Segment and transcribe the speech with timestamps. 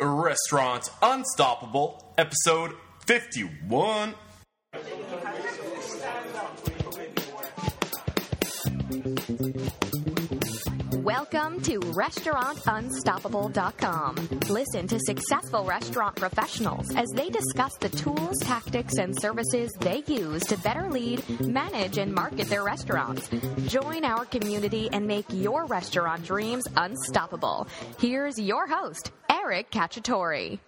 [0.00, 2.72] Restaurant Unstoppable, episode
[3.06, 4.14] 51.
[11.02, 14.14] Welcome to RestaurantUnstoppable.com.
[14.48, 20.42] Listen to successful restaurant professionals as they discuss the tools, tactics, and services they use
[20.44, 23.28] to better lead, manage, and market their restaurants.
[23.66, 27.68] Join our community and make your restaurant dreams unstoppable.
[27.98, 29.10] Here's your host,
[29.42, 30.58] Eric Cacciatore.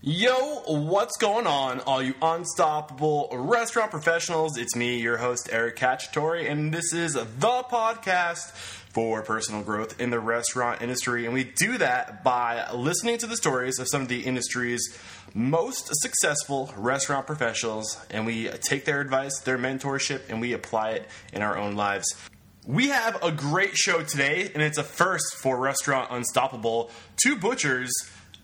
[0.00, 4.58] Yo, what's going on, all you unstoppable restaurant professionals?
[4.58, 8.50] It's me, your host, Eric Cacciatore, and this is the podcast
[8.92, 11.24] for personal growth in the restaurant industry.
[11.24, 14.98] And we do that by listening to the stories of some of the industry's
[15.32, 21.08] most successful restaurant professionals, and we take their advice, their mentorship, and we apply it
[21.32, 22.06] in our own lives.
[22.66, 26.90] We have a great show today, and it's a first for Restaurant Unstoppable.
[27.22, 27.92] Two butchers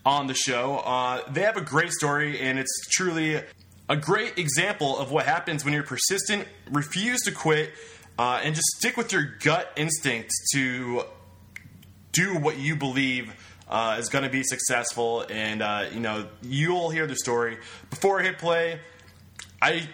[0.04, 0.76] on the show.
[0.76, 3.40] Uh, they have a great story, and it's truly
[3.88, 7.70] a great example of what happens when you're persistent, refuse to quit,
[8.18, 11.04] uh, and just stick with your gut instinct to
[12.12, 13.32] do what you believe
[13.70, 15.24] uh, is going to be successful.
[15.30, 17.56] And uh, you know, you'll hear the story
[17.88, 18.80] before I hit play.
[19.62, 19.88] I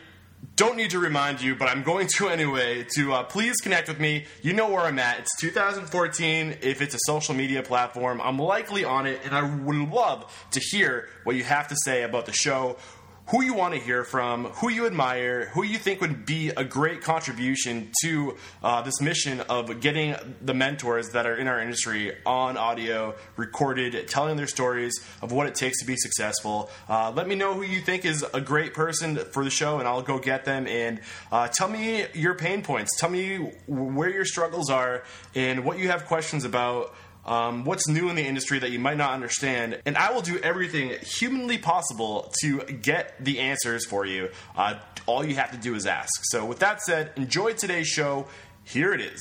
[0.57, 4.01] don't need to remind you, but I'm going to anyway, to uh, please connect with
[4.01, 4.25] me.
[4.41, 5.19] You know where I'm at.
[5.19, 6.57] It's 2014.
[6.62, 10.61] If it's a social media platform, I'm likely on it, and I would love to
[10.61, 12.79] hear what you have to say about the show,
[13.28, 16.62] who you want to hear from, who you admire, who you think would be a
[16.62, 22.16] great contribution to uh, this mission of getting the mentors that are in our industry
[22.24, 26.70] on audio, recorded, telling their stories of what it takes to be successful.
[26.88, 29.88] Uh, let me know who you think is a great person for the show, and
[29.88, 30.69] I'll go get them.
[30.69, 31.00] And
[31.32, 32.97] uh, tell me your pain points.
[32.98, 35.02] Tell me where your struggles are
[35.34, 36.94] and what you have questions about
[37.27, 40.38] um, what's new in the industry that you might not understand, and I will do
[40.38, 44.30] everything humanly possible to get the answers for you.
[44.56, 44.74] Uh,
[45.06, 46.08] all you have to do is ask.
[46.30, 48.26] So, with that said, enjoy today's show.
[48.65, 49.20] Here it is.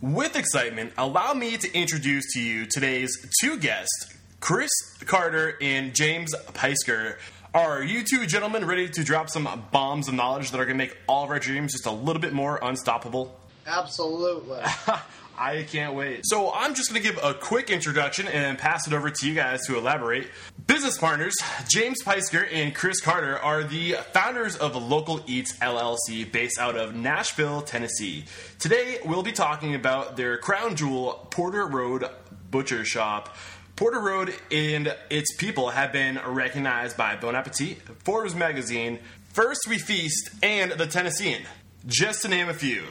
[0.00, 3.10] With excitement, allow me to introduce to you today's
[3.40, 4.70] two guests, Chris
[5.06, 7.16] Carter and James Peisker.
[7.52, 10.84] Are you two gentlemen ready to drop some bombs of knowledge that are going to
[10.84, 13.36] make all of our dreams just a little bit more unstoppable?
[13.68, 14.60] Absolutely.
[15.38, 16.22] I can't wait.
[16.24, 19.34] So, I'm just going to give a quick introduction and pass it over to you
[19.34, 20.28] guys to elaborate.
[20.66, 21.36] Business partners
[21.68, 26.96] James Peisker and Chris Carter are the founders of Local Eats LLC based out of
[26.96, 28.24] Nashville, Tennessee.
[28.58, 32.04] Today, we'll be talking about their crown jewel, Porter Road
[32.50, 33.36] Butcher Shop.
[33.76, 38.98] Porter Road and its people have been recognized by Bon Appetit, Forbes Magazine,
[39.32, 41.42] First We Feast, and The Tennessean,
[41.86, 42.82] just to name a few.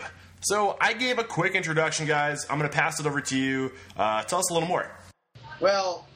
[0.48, 2.46] So I gave a quick introduction, guys.
[2.50, 3.74] I'm going to pass it over to you.
[3.98, 4.90] Uh, tell us a little more.
[5.60, 6.08] Well,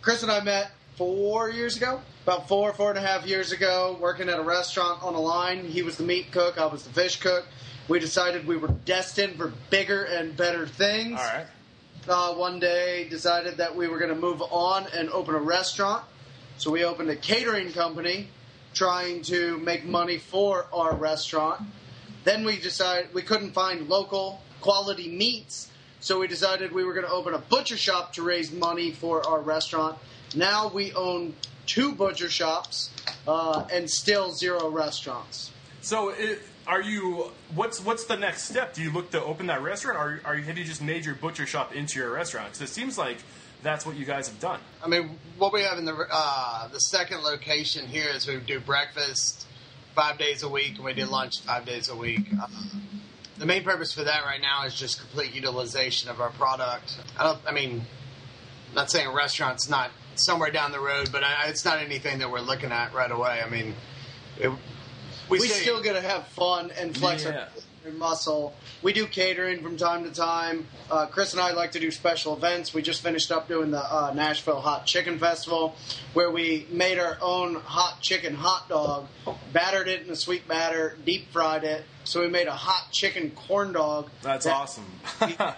[0.00, 3.98] Chris and I met four years ago, about four, four and a half years ago,
[4.00, 5.66] working at a restaurant on a line.
[5.66, 7.44] He was the meat cook, I was the fish cook.
[7.86, 11.20] We decided we were destined for bigger and better things.
[11.20, 11.46] All right.
[12.08, 16.02] Uh, one day, decided that we were going to move on and open a restaurant.
[16.56, 18.30] So we opened a catering company,
[18.72, 21.60] trying to make money for our restaurant.
[22.24, 25.70] Then we decided we couldn't find local quality meats,
[26.00, 29.26] so we decided we were going to open a butcher shop to raise money for
[29.28, 29.98] our restaurant.
[30.34, 31.34] Now we own
[31.66, 32.90] two butcher shops
[33.28, 35.50] uh, and still zero restaurants.
[35.82, 37.30] So, it, are you?
[37.54, 38.72] What's what's the next step?
[38.72, 41.14] Do you look to open that restaurant, or are you, have you just made your
[41.14, 42.52] butcher shop into your restaurant?
[42.52, 43.18] Because it seems like
[43.62, 44.60] that's what you guys have done.
[44.82, 48.60] I mean, what we have in the uh, the second location here is we do
[48.60, 49.46] breakfast
[49.94, 52.20] five days a week, and we do lunch five days a week.
[52.40, 52.46] Uh,
[53.38, 56.96] the main purpose for that right now is just complete utilization of our product.
[57.18, 57.38] I don't.
[57.46, 57.82] I mean,
[58.70, 62.18] I'm not saying a restaurant's not somewhere down the road, but I, it's not anything
[62.20, 63.42] that we're looking at right away.
[63.44, 63.74] I mean,
[64.38, 64.48] it,
[65.28, 67.48] we, We say- still got to have fun and flex Yeah.
[67.92, 68.54] Muscle.
[68.82, 70.66] We do catering from time to time.
[70.90, 72.72] Uh, Chris and I like to do special events.
[72.74, 75.74] We just finished up doing the uh, Nashville Hot Chicken Festival,
[76.12, 79.06] where we made our own hot chicken hot dog,
[79.52, 81.84] battered it in a sweet batter, deep fried it.
[82.04, 84.10] So we made a hot chicken corn dog.
[84.22, 84.84] That's that awesome.
[85.20, 85.54] we, uh,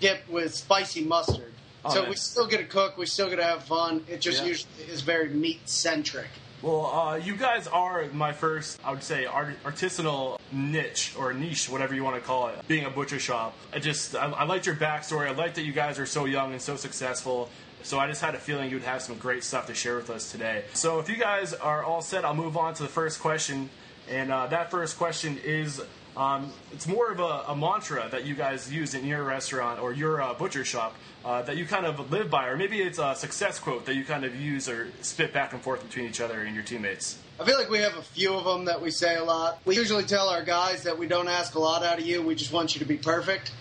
[0.00, 1.52] dipped with spicy mustard.
[1.84, 2.96] Oh, so we still get to cook.
[2.96, 4.04] We still get to have fun.
[4.08, 4.48] It just Yeah.
[4.48, 6.28] usually is very meat centric.
[6.62, 11.68] Well, uh, you guys are my first, I would say, art- artisanal niche or niche,
[11.68, 13.56] whatever you want to call it, being a butcher shop.
[13.72, 15.26] I just, I, I liked your backstory.
[15.26, 17.48] I like that you guys are so young and so successful.
[17.82, 20.30] So I just had a feeling you'd have some great stuff to share with us
[20.30, 20.64] today.
[20.72, 23.68] So if you guys are all set, I'll move on to the first question.
[24.08, 25.82] And uh, that first question is
[26.16, 29.94] Um, it's more of a, a, mantra that you guys use in your restaurant or
[29.94, 30.94] your uh, butcher shop
[31.24, 34.04] uh, that you kind of live by, or maybe it's a success quote that you
[34.04, 37.18] kind of use or spit back and forth between each other and your teammates.
[37.40, 39.60] I feel like we have a few of them that we say a lot.
[39.64, 42.20] We usually tell our guys that we don't ask a lot out of you.
[42.20, 43.52] We just want you to be perfect.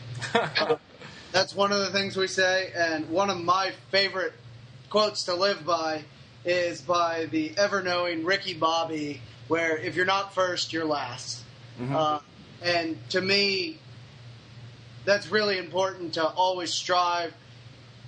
[1.32, 2.72] That's one of the things we say.
[2.76, 4.34] And one of my favorite
[4.90, 6.04] quotes to live by
[6.44, 11.44] is by the ever knowing Ricky Bobby, where if you're not first, you're last.
[11.80, 11.96] Mm-hmm.
[11.96, 12.20] Uh,
[12.62, 13.80] and to me,
[15.06, 17.34] that's really important to always strive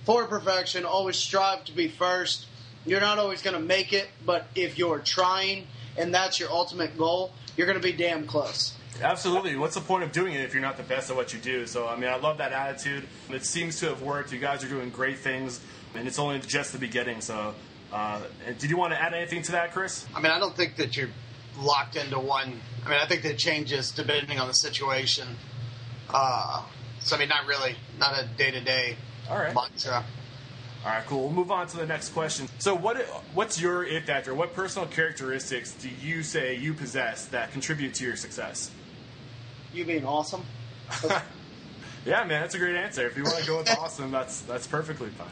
[0.06, 2.46] for perfection, always strive to be first.
[2.86, 5.68] You're not always going to make it, but if you're trying
[5.98, 8.76] and that's your ultimate goal, you're going to be damn close.
[9.02, 9.56] Absolutely.
[9.56, 11.66] What's the point of doing it if you're not the best at what you do?
[11.66, 13.08] So, I mean, I love that attitude.
[13.30, 14.32] It seems to have worked.
[14.32, 15.60] You guys are doing great things,
[15.96, 17.22] and it's only just the beginning.
[17.22, 17.56] So,
[17.92, 18.22] uh,
[18.60, 20.06] did you want to add anything to that, Chris?
[20.16, 21.10] I mean, I don't think that you're
[21.58, 22.60] locked into one.
[22.86, 25.28] I mean, I think that changes depending on the situation.
[26.10, 26.64] Uh,
[27.00, 28.98] so, I mean, not really, not a day to day
[29.30, 30.04] mantra.
[30.86, 31.24] All right, cool.
[31.24, 32.48] We'll move on to the next question.
[32.60, 32.98] So, what
[33.34, 34.36] what's your it factor?
[34.36, 38.70] What personal characteristics do you say you possess that contribute to your success?
[39.74, 40.44] You being awesome.
[42.06, 43.08] yeah, man, that's a great answer.
[43.08, 45.28] If you want to go with awesome, that's that's perfectly fine.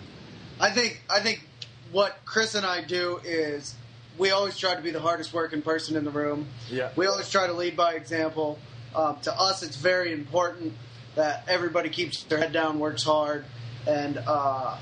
[0.60, 1.46] I think I think
[1.92, 3.76] what Chris and I do is
[4.18, 6.48] we always try to be the hardest working person in the room.
[6.70, 6.92] Yeah.
[6.96, 8.60] We always try to lead by example.
[8.94, 10.74] Um, to us, it's very important
[11.16, 13.46] that everybody keeps their head down, works hard,
[13.88, 14.78] and uh,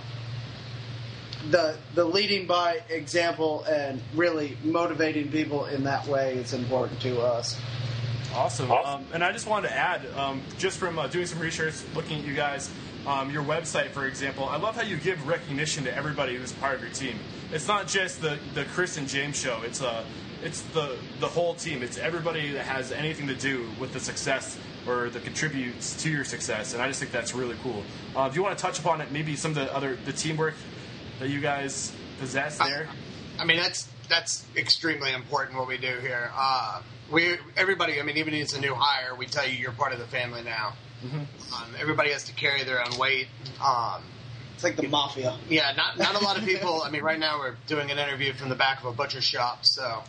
[1.49, 7.21] the the leading by example and really motivating people in that way is important to
[7.21, 7.59] us.
[8.33, 8.71] Awesome.
[8.71, 12.19] Um, and I just wanted to add, um, just from uh, doing some research, looking
[12.19, 12.69] at you guys,
[13.07, 16.75] um, your website, for example, I love how you give recognition to everybody who's part
[16.75, 17.17] of your team.
[17.51, 19.61] It's not just the, the Chris and James show.
[19.63, 20.03] It's a uh,
[20.41, 21.83] it's the the whole team.
[21.83, 24.57] It's everybody that has anything to do with the success
[24.87, 26.73] or that contributes to your success.
[26.73, 27.83] And I just think that's really cool.
[28.15, 29.11] Uh, do you want to touch upon it?
[29.11, 30.53] Maybe some of the other the teamwork
[31.19, 32.87] that you guys possess there?
[33.37, 36.31] I, I mean, that's that's extremely important what we do here.
[36.35, 36.81] Uh,
[37.11, 39.93] we everybody, I mean, even if it's a new hire, we tell you you're part
[39.93, 40.73] of the family now.
[41.03, 41.53] Mm-hmm.
[41.53, 43.27] Um, everybody has to carry their own weight.
[43.63, 44.03] Um,
[44.53, 45.37] it's like the mafia.
[45.47, 46.81] Yeah, not not a lot of people.
[46.81, 49.65] I mean, right now we're doing an interview from the back of a butcher shop,
[49.65, 50.03] so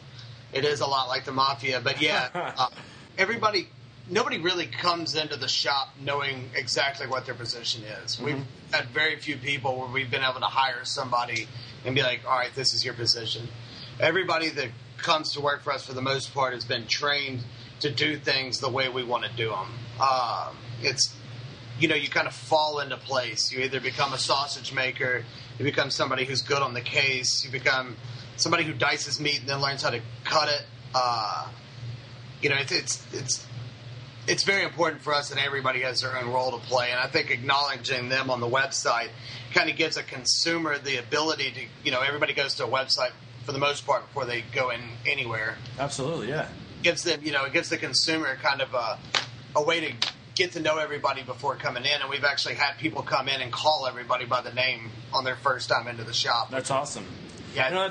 [0.53, 1.81] it is a lot like the mafia.
[1.81, 2.29] But yeah,
[2.59, 2.69] uh,
[3.17, 3.69] everybody
[4.11, 8.17] nobody really comes into the shop knowing exactly what their position is.
[8.17, 8.25] Mm-hmm.
[8.25, 11.47] We've had very few people where we've been able to hire somebody
[11.85, 13.49] and be like, all right, this is your position.
[14.01, 17.41] Everybody that comes to work for us for the most part has been trained
[17.81, 19.69] to do things the way we want to do them.
[19.99, 20.53] Uh,
[20.83, 21.15] it's,
[21.79, 23.53] you know, you kind of fall into place.
[23.53, 25.25] You either become a sausage maker,
[25.59, 27.97] you become somebody who's good on the case, you become
[28.37, 30.65] somebody who dices meat and then learns how to cut it.
[30.95, 31.49] Uh,
[32.43, 33.47] you know, it's, it's, it's
[34.27, 36.91] it's very important for us that everybody has their own role to play.
[36.91, 39.09] And I think acknowledging them on the website
[39.53, 43.11] kind of gives a consumer the ability to, you know, everybody goes to a website
[43.45, 45.57] for the most part before they go in anywhere.
[45.79, 46.49] Absolutely, yeah.
[46.83, 48.99] Gives them, you know, it gives the consumer kind of a,
[49.57, 52.01] a way to get to know everybody before coming in.
[52.01, 55.37] And we've actually had people come in and call everybody by the name on their
[55.37, 56.51] first time into the shop.
[56.51, 57.07] That's awesome.
[57.55, 57.83] Yeah, you know,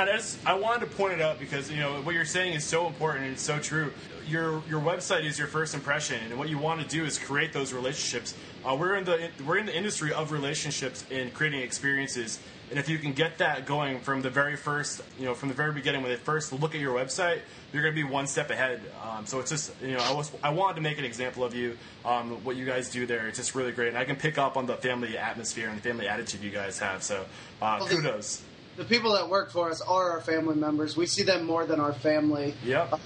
[0.00, 2.64] I, just, I wanted to point it out because you know what you're saying is
[2.64, 3.92] so important and it's so true
[4.30, 7.52] your your website is your first impression, and what you want to do is create
[7.52, 8.34] those relationships.
[8.64, 12.38] Uh, we're in the we're in the industry of relationships and creating experiences,
[12.70, 15.54] and if you can get that going from the very first, you know, from the
[15.54, 17.40] very beginning when they first look at your website,
[17.72, 18.80] you're going to be one step ahead.
[19.02, 21.54] Um, so it's just you know, I was I wanted to make an example of
[21.54, 23.26] you, um, what you guys do there.
[23.28, 25.82] It's just really great, and I can pick up on the family atmosphere and the
[25.82, 27.02] family attitude you guys have.
[27.02, 27.24] So
[27.60, 28.36] uh, well, kudos.
[28.36, 30.96] The, the people that work for us are our family members.
[30.96, 32.54] We see them more than our family.
[32.64, 32.92] Yep.
[32.92, 32.98] Uh,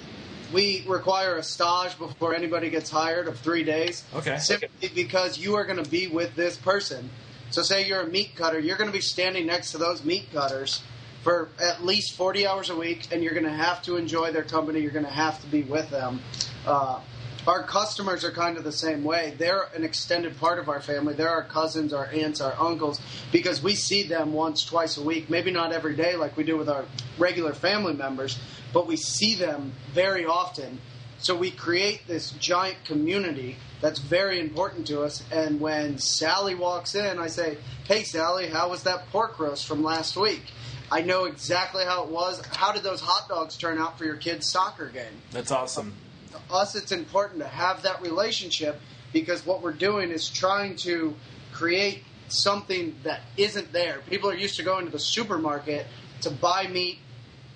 [0.52, 4.04] we require a stage before anybody gets hired of three days.
[4.14, 4.38] Okay.
[4.38, 7.10] Simply because you are going to be with this person.
[7.50, 10.28] So, say you're a meat cutter, you're going to be standing next to those meat
[10.32, 10.82] cutters
[11.22, 14.42] for at least 40 hours a week, and you're going to have to enjoy their
[14.42, 14.80] company.
[14.80, 16.20] You're going to have to be with them.
[16.66, 17.00] Uh,
[17.46, 19.34] our customers are kind of the same way.
[19.36, 21.14] They're an extended part of our family.
[21.14, 23.00] They're our cousins, our aunts, our uncles,
[23.32, 25.28] because we see them once, twice a week.
[25.28, 26.86] Maybe not every day like we do with our
[27.18, 28.38] regular family members,
[28.72, 30.80] but we see them very often.
[31.18, 35.22] So we create this giant community that's very important to us.
[35.30, 39.82] And when Sally walks in, I say, Hey, Sally, how was that pork roast from
[39.82, 40.42] last week?
[40.90, 42.44] I know exactly how it was.
[42.46, 45.20] How did those hot dogs turn out for your kid's soccer game?
[45.32, 45.94] That's awesome.
[46.34, 48.80] To us, it's important to have that relationship
[49.12, 51.14] because what we're doing is trying to
[51.52, 54.00] create something that isn't there.
[54.10, 55.86] People are used to going to the supermarket
[56.22, 56.98] to buy meat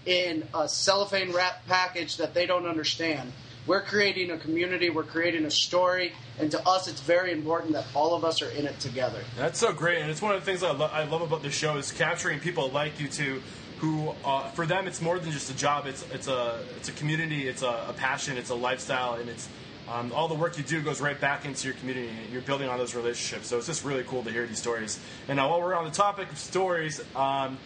[0.07, 3.33] in a cellophane wrap package that they don't understand.
[3.67, 7.85] We're creating a community, we're creating a story, and to us, it's very important that
[7.95, 9.23] all of us are in it together.
[9.37, 11.51] That's so great, and it's one of the things I, lo- I love about the
[11.51, 13.43] show is capturing people like you two,
[13.79, 15.87] who uh, for them it's more than just a job.
[15.87, 19.49] It's it's a it's a community, it's a, a passion, it's a lifestyle, and it's
[19.89, 22.09] um, all the work you do goes right back into your community.
[22.09, 25.01] and You're building on those relationships, so it's just really cool to hear these stories.
[25.29, 27.01] And now, while we're on the topic of stories.
[27.17, 27.59] Um,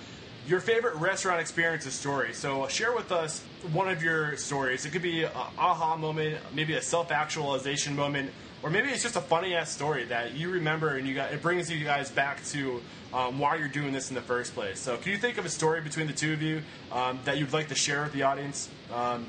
[0.47, 2.33] your favorite restaurant experiences story.
[2.33, 3.41] So share with us
[3.73, 4.85] one of your stories.
[4.85, 9.21] It could be an aha moment, maybe a self-actualization moment, or maybe it's just a
[9.21, 12.81] funny ass story that you remember and you got it brings you guys back to
[13.13, 14.79] um, why you're doing this in the first place.
[14.79, 17.53] So can you think of a story between the two of you um, that you'd
[17.53, 18.69] like to share with the audience?
[18.93, 19.27] Um,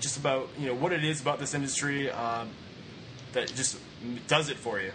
[0.00, 2.48] just about you know what it is about this industry um,
[3.32, 3.78] that just
[4.26, 4.92] does it for you.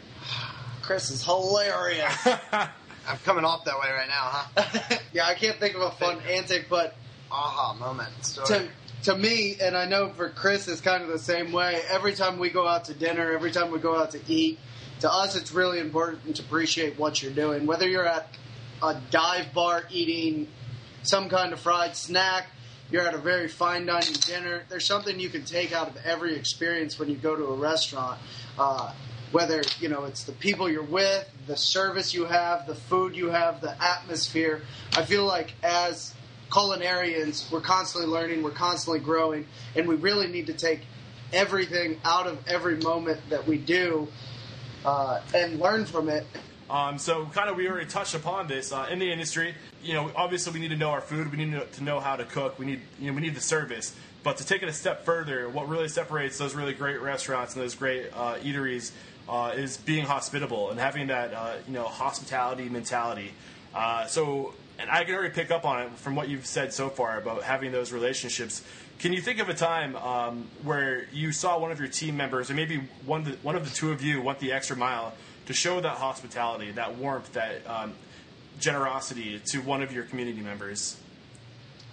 [0.81, 2.27] Chris is hilarious.
[3.07, 4.97] I'm coming off that way right now, huh?
[5.13, 6.95] yeah, I can't think of a fun antic, but
[7.31, 8.47] Aha moment story.
[8.47, 8.69] to
[9.05, 11.79] to me, and I know for Chris, it's kind of the same way.
[11.89, 14.57] Every time we go out to dinner, every time we go out to eat,
[15.01, 17.67] to us, it's really important to appreciate what you're doing.
[17.67, 18.27] Whether you're at
[18.81, 20.47] a dive bar eating
[21.03, 22.47] some kind of fried snack,
[22.89, 24.63] you're at a very fine dining dinner.
[24.69, 28.19] There's something you can take out of every experience when you go to a restaurant.
[28.57, 28.91] Uh,
[29.31, 33.29] whether you know it's the people you're with, the service you have, the food you
[33.29, 34.61] have, the atmosphere.
[34.95, 36.15] I feel like as
[36.55, 39.45] culinarians, we're constantly learning, we're constantly growing,
[39.75, 40.79] and we really need to take
[41.33, 44.07] everything out of every moment that we do
[44.85, 46.25] uh, and learn from it.
[46.69, 49.53] Um, so, kind of, we already touched upon this uh, in the industry.
[49.83, 51.29] You know, obviously, we need to know our food.
[51.29, 52.57] We need to know, how to cook.
[52.57, 53.93] We need, you know, we need the service.
[54.23, 57.61] But to take it a step further, what really separates those really great restaurants and
[57.61, 58.91] those great uh, eateries
[59.29, 63.33] uh, is being hospitable and having that, uh, you know, hospitality mentality.
[63.75, 66.89] Uh, so, and I can already pick up on it from what you've said so
[66.89, 68.63] far about having those relationships.
[68.99, 72.49] Can you think of a time um, where you saw one of your team members,
[72.49, 75.13] or maybe one of the, one of the two of you, went the extra mile
[75.47, 77.93] to show that hospitality, that warmth, that um,
[78.59, 80.97] generosity to one of your community members?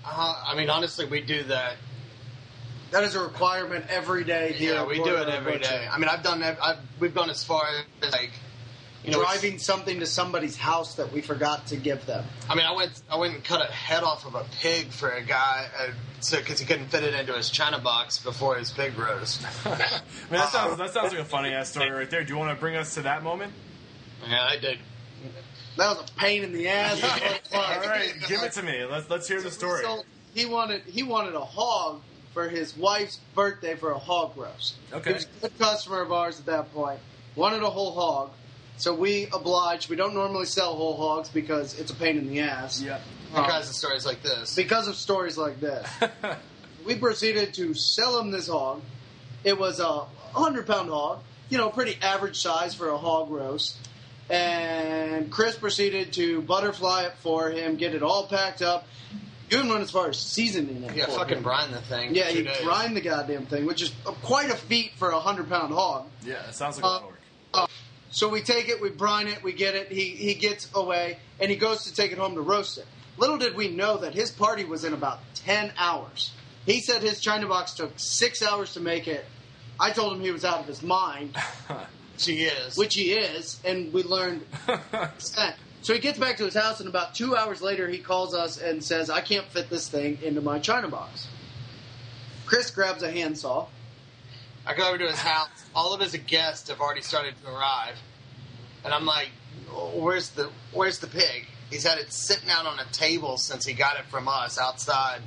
[0.05, 1.77] Uh, I mean, honestly, we do that.
[2.91, 4.75] That is a requirement every day here.
[4.75, 5.89] Yeah, we do it every day.
[5.91, 6.59] I mean, I've done that.
[6.63, 7.63] I've, we've gone as far
[8.03, 8.33] as like,
[9.05, 12.25] you know, Driving something to somebody's house that we forgot to give them.
[12.49, 15.11] I mean, I went I went and cut a head off of a pig for
[15.11, 15.91] a guy uh,
[16.21, 19.45] so because he couldn't fit it into his china box before his pig roast.
[19.67, 19.79] I mean,
[20.31, 22.23] that sounds that sounds like a funny ass story right there.
[22.23, 23.53] Do you want to bring us to that moment?
[24.29, 24.79] yeah, I did.
[25.79, 27.03] That was a pain in the ass.
[27.55, 28.85] All right, give it to me.
[28.85, 29.83] Let's let's hear the story.
[29.83, 30.03] So
[30.35, 34.77] he wanted he wanted a hog for his wife's birthday for a hog roast.
[34.93, 35.11] Okay.
[35.11, 37.01] He was a good customer of ours at that point.
[37.35, 38.31] Wanted a whole hog.
[38.79, 39.89] So we obliged.
[39.91, 42.81] We don't normally sell whole hogs because it's a pain in the ass.
[42.83, 42.97] Yeah.
[43.35, 44.55] Um, Because of stories like this.
[44.55, 45.89] because of stories like this.
[46.87, 48.81] we proceeded to sell him this hog.
[49.45, 49.89] It was a
[50.33, 53.77] 100 pound hog, you know, pretty average size for a hog roast.
[54.31, 58.87] And Chris proceeded to butterfly it for him, get it all packed up.
[59.51, 60.95] You even went as far as seasoning it.
[60.97, 61.43] Yeah, for fucking him.
[61.43, 62.15] brine the thing.
[62.15, 62.63] Yeah, Two he days.
[62.63, 66.07] brined the goddamn thing, which is quite a feat for a 100 pound hog.
[66.25, 67.71] Yeah, it sounds like a lot of work.
[68.13, 69.91] So we take it, we brine it, we get it.
[69.91, 72.87] He he gets away, and he goes to take it home to roast it.
[73.17, 76.31] Little did we know that his party was in about ten hours.
[76.67, 79.25] He said his china box took six hours to make it.
[79.81, 81.37] I told him he was out of his mind,
[82.19, 82.77] She is.
[82.77, 84.45] which he is, and we learned.
[85.83, 88.57] So he gets back to his house, and about two hours later, he calls us
[88.57, 91.27] and says, "I can't fit this thing into my china box."
[92.47, 93.67] Chris grabs a handsaw.
[94.67, 95.49] I go over to his house.
[95.75, 97.97] All of his guests have already started to arrive,
[98.85, 99.31] and I'm like,
[99.95, 103.73] "Where's the Where's the pig?" He's had it sitting out on a table since he
[103.73, 105.23] got it from us outside.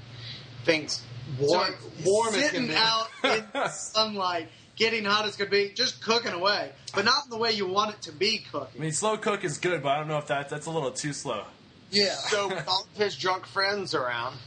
[0.63, 1.01] Things
[1.39, 2.75] warm, So warm sitting be.
[2.75, 7.29] out in the sunlight, getting hot as could be, just cooking away, but not in
[7.31, 8.79] the way you want it to be cooking.
[8.79, 10.91] I mean, slow cook is good, but I don't know if that that's a little
[10.91, 11.43] too slow.
[11.91, 12.13] Yeah.
[12.13, 14.37] So with all of his drunk friends around,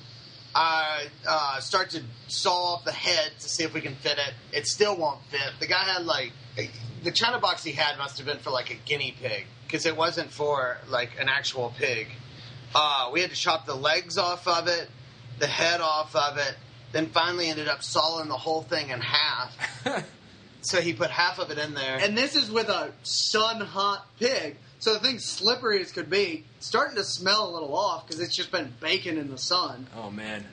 [0.55, 4.35] I uh, start to saw off the head to see if we can fit it.
[4.53, 5.53] It still won't fit.
[5.61, 6.33] The guy had like
[7.03, 9.97] the china box he had must have been for like a guinea pig because it
[9.97, 12.09] wasn't for like an actual pig.
[12.75, 14.89] Uh, we had to chop the legs off of it,
[15.39, 16.55] the head off of it.
[16.93, 19.55] Then finally ended up sawing the whole thing in half.
[20.63, 21.99] so he put half of it in there.
[21.99, 26.45] and this is with a sun hot pig, so the thing's slippery as could be,
[26.61, 29.87] starting to smell a little off because it's just been baking in the sun.
[29.97, 30.45] Oh man.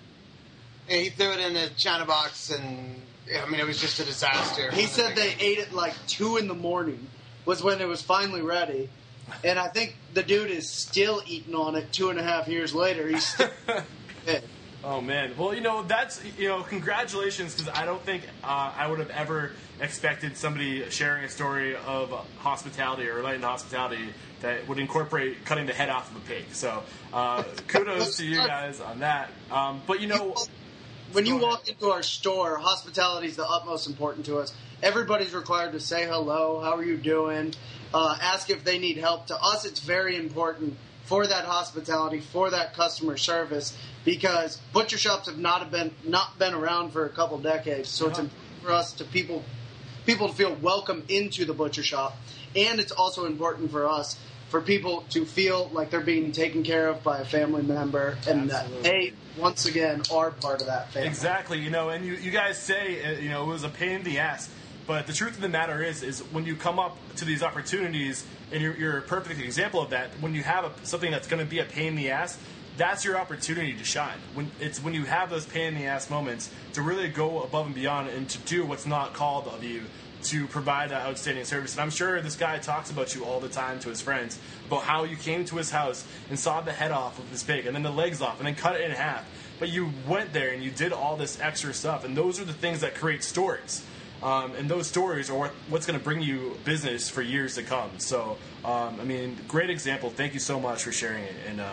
[0.89, 3.01] And he threw it in the china box, and
[3.41, 4.71] I mean, it was just a disaster.
[4.71, 7.07] He said they ate it like two in the morning
[7.45, 8.89] was when it was finally ready.
[9.43, 12.75] And I think the dude is still eating on it two and a half years
[12.75, 13.07] later.
[13.07, 13.49] He's still
[14.25, 14.43] pig.
[14.87, 18.85] Oh man, well you know that's you know congratulations because I don't think uh, I
[18.85, 24.67] would have ever expected somebody sharing a story of hospitality or relating to hospitality that
[24.67, 26.45] would incorporate cutting the head off of a pig.
[26.51, 29.31] So uh, kudos to you guys on that.
[29.49, 30.35] Um, but you know,
[31.13, 34.53] when you walk into our store, hospitality is the utmost important to us.
[34.83, 37.55] Everybody's required to say hello, how are you doing,
[37.91, 39.25] uh, ask if they need help.
[39.27, 45.27] To us, it's very important for that hospitality, for that customer service, because butcher shops
[45.27, 47.89] have not been not been around for a couple decades.
[47.89, 48.23] So it's Uh-huh.
[48.27, 49.43] important for us to people
[50.05, 52.17] people to feel welcome into the butcher shop,
[52.55, 54.17] and it's also important for us
[54.49, 58.49] for people to feel like they're being taken care of by a family member, and
[58.49, 61.09] that they once again are part of that family.
[61.09, 63.97] Exactly, you know, and you, you guys say uh, you know it was a pain
[63.97, 64.49] in the ass,
[64.87, 68.25] but the truth of the matter is, is when you come up to these opportunities,
[68.51, 70.09] and you're, you're a perfect example of that.
[70.19, 72.37] When you have a, something that's going to be a pain in the ass,
[72.77, 74.17] that's your opportunity to shine.
[74.33, 77.67] When it's when you have those pain in the ass moments to really go above
[77.67, 79.83] and beyond and to do what's not called of you
[80.23, 81.73] to provide that outstanding service.
[81.73, 84.83] And I'm sure this guy talks about you all the time to his friends about
[84.83, 87.75] how you came to his house and saw the head off of this pig and
[87.75, 89.23] then the legs off and then cut it in half.
[89.59, 92.53] But you went there and you did all this extra stuff, and those are the
[92.53, 93.85] things that create stories.
[94.23, 97.63] Um, and those stories are what, what's going to bring you business for years to
[97.63, 97.91] come.
[97.99, 100.09] So, um, I mean, great example.
[100.09, 101.35] Thank you so much for sharing it.
[101.47, 101.71] And uh,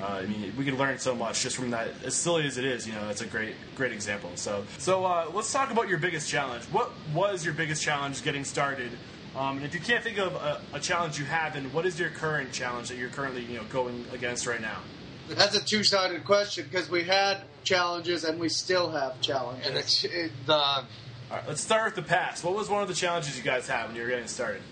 [0.00, 1.88] uh, I mean, we can learn so much just from that.
[2.04, 4.30] As silly as it is, you know, that's a great, great example.
[4.34, 6.64] So, so uh, let's talk about your biggest challenge.
[6.64, 8.90] What was your biggest challenge getting started?
[9.34, 11.98] Um, and if you can't think of a, a challenge you have, then what is
[11.98, 14.78] your current challenge that you're currently, you know, going against right now?
[15.28, 19.66] That's a two-sided question because we had challenges and we still have challenges.
[19.66, 20.84] And it's, it, the
[21.30, 22.44] All right, let's start with the past.
[22.44, 24.62] What was one of the challenges you guys had when you were getting started?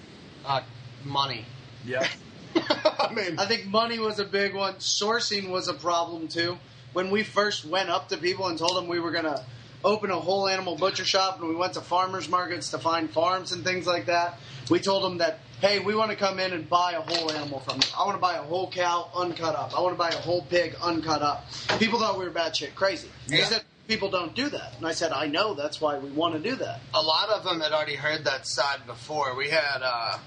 [0.46, 0.60] uh,
[1.04, 1.44] money.
[1.84, 2.06] Yeah.
[2.56, 4.74] I mean, I think money was a big one.
[4.74, 6.58] Sourcing was a problem too.
[6.92, 9.44] When we first went up to people and told them we were going to
[9.84, 13.52] open a whole animal butcher shop and we went to farmers markets to find farms
[13.52, 14.38] and things like that,
[14.70, 17.60] we told them that, hey, we want to come in and buy a whole animal
[17.60, 17.88] from you.
[17.98, 19.76] I want to buy a whole cow uncut up.
[19.76, 21.46] I want to buy a whole pig uncut up.
[21.80, 23.08] People thought we were bad shit crazy.
[23.26, 24.74] They said, people don't do that.
[24.76, 26.80] And I said, I know, that's why we want to do that.
[26.92, 29.36] a lot of them had already heard that side before.
[29.36, 30.18] We had uh,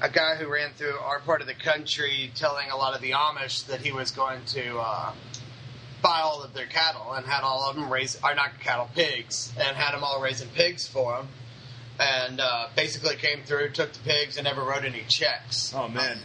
[0.00, 3.12] a guy who ran through our part of the country telling a lot of the
[3.12, 5.12] Amish that he was going to uh,
[6.02, 9.52] buy all of their cattle and had all of them raise, or not cattle, pigs,
[9.58, 11.28] and had them all raising pigs for him.
[11.98, 15.74] And uh, basically came through, took the pigs, and never wrote any checks.
[15.76, 16.18] Oh man.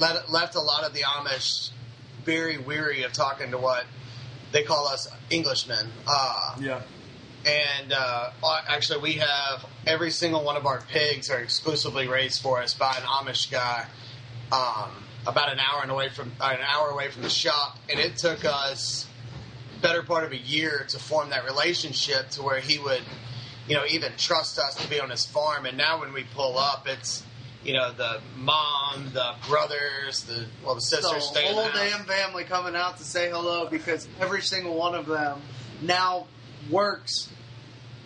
[0.00, 1.70] Let, left a lot of the Amish
[2.24, 3.84] very weary of talking to what
[4.52, 5.86] they call us Englishmen.
[6.06, 6.80] Uh, Yeah.
[7.46, 8.30] and uh,
[8.68, 12.96] actually, we have every single one of our pigs are exclusively raised for us by
[12.96, 13.86] an Amish guy,
[14.52, 14.90] um,
[15.26, 18.16] about an hour and away from uh, an hour away from the shop, and it
[18.16, 19.06] took us
[19.80, 23.02] better part of a year to form that relationship to where he would,
[23.66, 25.66] you know, even trust us to be on his farm.
[25.66, 27.24] And now when we pull up, it's
[27.64, 31.72] you know the mom, the brothers, the well the the sisters stay in whole the
[31.72, 35.40] damn family coming out to say hello because every single one of them
[35.80, 36.26] now
[36.70, 37.28] works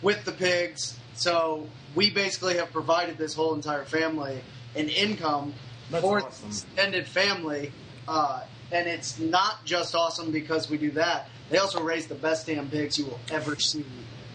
[0.02, 0.98] with the pigs.
[1.14, 4.40] So we basically have provided this whole entire family
[4.74, 5.54] an income
[5.90, 6.48] That's for awesome.
[6.48, 7.72] extended family.
[8.06, 11.28] Uh, and it's not just awesome because we do that.
[11.50, 13.84] They also raise the best damn pigs you will ever see.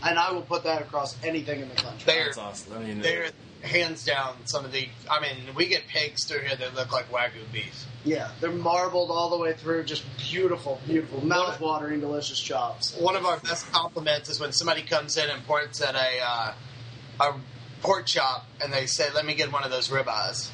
[0.04, 2.04] And I will put that across anything in the country.
[2.06, 2.74] They're That's awesome.
[2.74, 3.30] I mean, they're
[3.62, 4.88] hands down some of the.
[5.10, 7.86] I mean, we get pigs through here that look like wagyu beef.
[8.04, 9.84] Yeah, they're marbled all the way through.
[9.84, 12.96] Just beautiful, beautiful, mouth-watering, delicious chops.
[12.98, 16.54] One of our best compliments is when somebody comes in and points at a uh,
[17.20, 17.34] a
[17.82, 20.50] pork chop and they say, "Let me get one of those ribeyes."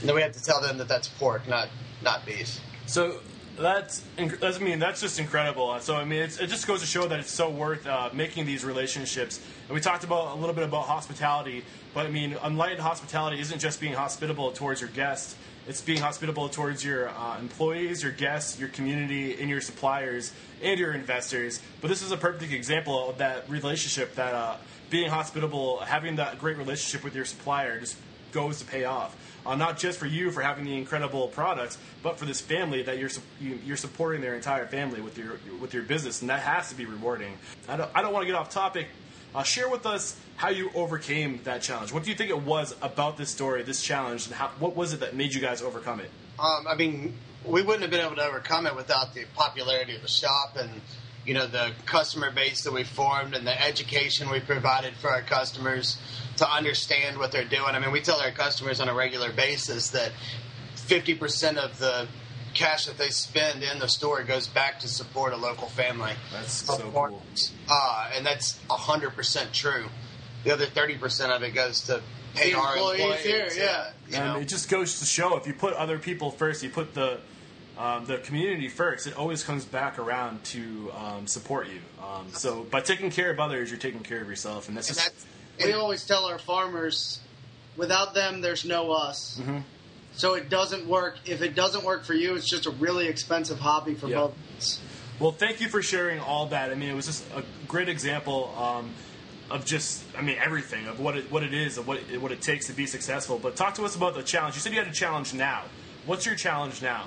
[0.00, 1.68] And then we have to tell them that that's pork, not
[2.02, 2.60] not beef.
[2.86, 3.20] So
[3.58, 4.02] that's,
[4.40, 5.78] that's I mean that's just incredible.
[5.80, 8.64] So I mean it just goes to show that it's so worth uh, making these
[8.64, 9.40] relationships.
[9.68, 13.60] And we talked about a little bit about hospitality, but I mean enlightened hospitality isn't
[13.60, 15.36] just being hospitable towards your guests.
[15.66, 20.78] It's being hospitable towards your uh, employees, your guests, your community, and your suppliers and
[20.78, 21.60] your investors.
[21.80, 24.14] But this is a perfect example of that relationship.
[24.16, 24.56] That uh,
[24.90, 27.96] being hospitable, having that great relationship with your supplier, just
[28.32, 29.16] goes to pay off.
[29.46, 32.98] Uh, not just for you for having the incredible products, but for this family that
[32.98, 36.40] you're su- you, you're supporting their entire family with your with your business, and that
[36.40, 37.36] has to be rewarding.
[37.68, 38.88] I don't I don't want to get off topic.
[39.34, 41.92] Uh, share with us how you overcame that challenge.
[41.92, 44.92] What do you think it was about this story, this challenge, and how, what was
[44.92, 46.10] it that made you guys overcome it?
[46.38, 50.02] Um, I mean, we wouldn't have been able to overcome it without the popularity of
[50.02, 50.70] the shop and
[51.24, 55.22] you know the customer base that we formed and the education we provided for our
[55.22, 55.98] customers
[56.36, 57.68] to understand what they're doing.
[57.74, 60.12] I mean, we tell our customers on a regular basis that
[60.76, 62.08] 50% of the
[62.54, 66.12] cash that they spend in the store goes back to support a local family.
[66.32, 67.22] That's so cool.
[67.68, 69.86] Uh, and that's 100% true.
[70.44, 72.02] The other 30% of it goes to
[72.34, 73.24] pay The our employees employees.
[73.24, 73.90] here, yeah.
[74.08, 74.40] You and know?
[74.40, 77.20] it just goes to show if you put other people first, you put the
[77.78, 81.80] um, the community first, it always comes back around to um, support you.
[82.02, 84.96] Um, so by taking care of others, you're taking care of yourself, and that's and
[84.96, 85.26] just
[85.58, 87.20] that's, We always tell our farmers,
[87.76, 89.40] without them, there's no us.
[90.16, 91.16] So it doesn't work.
[91.26, 94.16] If it doesn't work for you, it's just a really expensive hobby for Yeah.
[94.16, 94.80] both of us.
[95.18, 96.70] Well, thank you for sharing all that.
[96.70, 98.90] I mean, it was just a great example um,
[99.50, 102.30] of just, I mean, everything of what it what it is, of what it, what
[102.30, 103.38] it takes to be successful.
[103.40, 104.54] But talk to us about the challenge.
[104.54, 105.62] You said you had a challenge now.
[106.06, 107.06] What's your challenge now?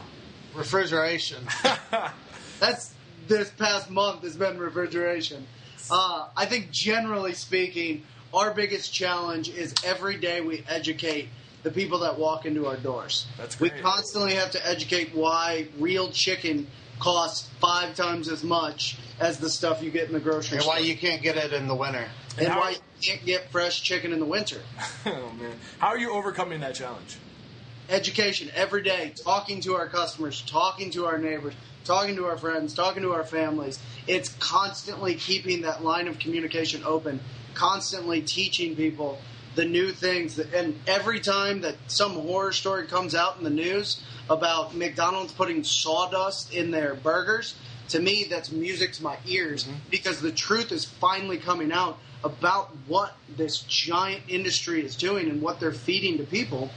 [0.57, 1.45] Refrigeration.
[2.59, 2.93] That's
[3.27, 5.45] this past month has been refrigeration.
[5.91, 11.29] Uh, I think generally speaking, our biggest challenge is every day we educate
[11.63, 13.27] the people that walk into our doors.
[13.37, 13.73] That's great.
[13.73, 16.67] We constantly have to educate why real chicken
[16.99, 20.75] costs five times as much as the stuff you get in the grocery and store.
[20.75, 22.07] why you can't get it in the winter.
[22.37, 24.61] and how- why you can't get fresh chicken in the winter.
[25.05, 27.17] oh man, how are you overcoming that challenge?
[27.89, 32.73] Education every day, talking to our customers, talking to our neighbors, talking to our friends,
[32.73, 33.79] talking to our families.
[34.07, 37.19] It's constantly keeping that line of communication open,
[37.53, 39.19] constantly teaching people
[39.55, 40.35] the new things.
[40.35, 45.33] That, and every time that some horror story comes out in the news about McDonald's
[45.33, 47.55] putting sawdust in their burgers,
[47.89, 49.77] to me, that's music to my ears mm-hmm.
[49.89, 55.41] because the truth is finally coming out about what this giant industry is doing and
[55.41, 56.69] what they're feeding to people.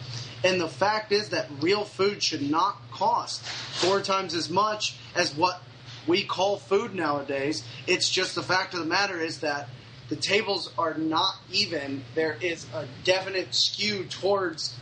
[0.43, 5.35] And the fact is that real food should not cost four times as much as
[5.35, 5.63] what
[6.07, 7.65] we call food nowadays.
[7.87, 9.69] It's just the fact of the matter is that
[10.09, 12.05] the tables are not even.
[12.15, 14.77] There is a definite skew towards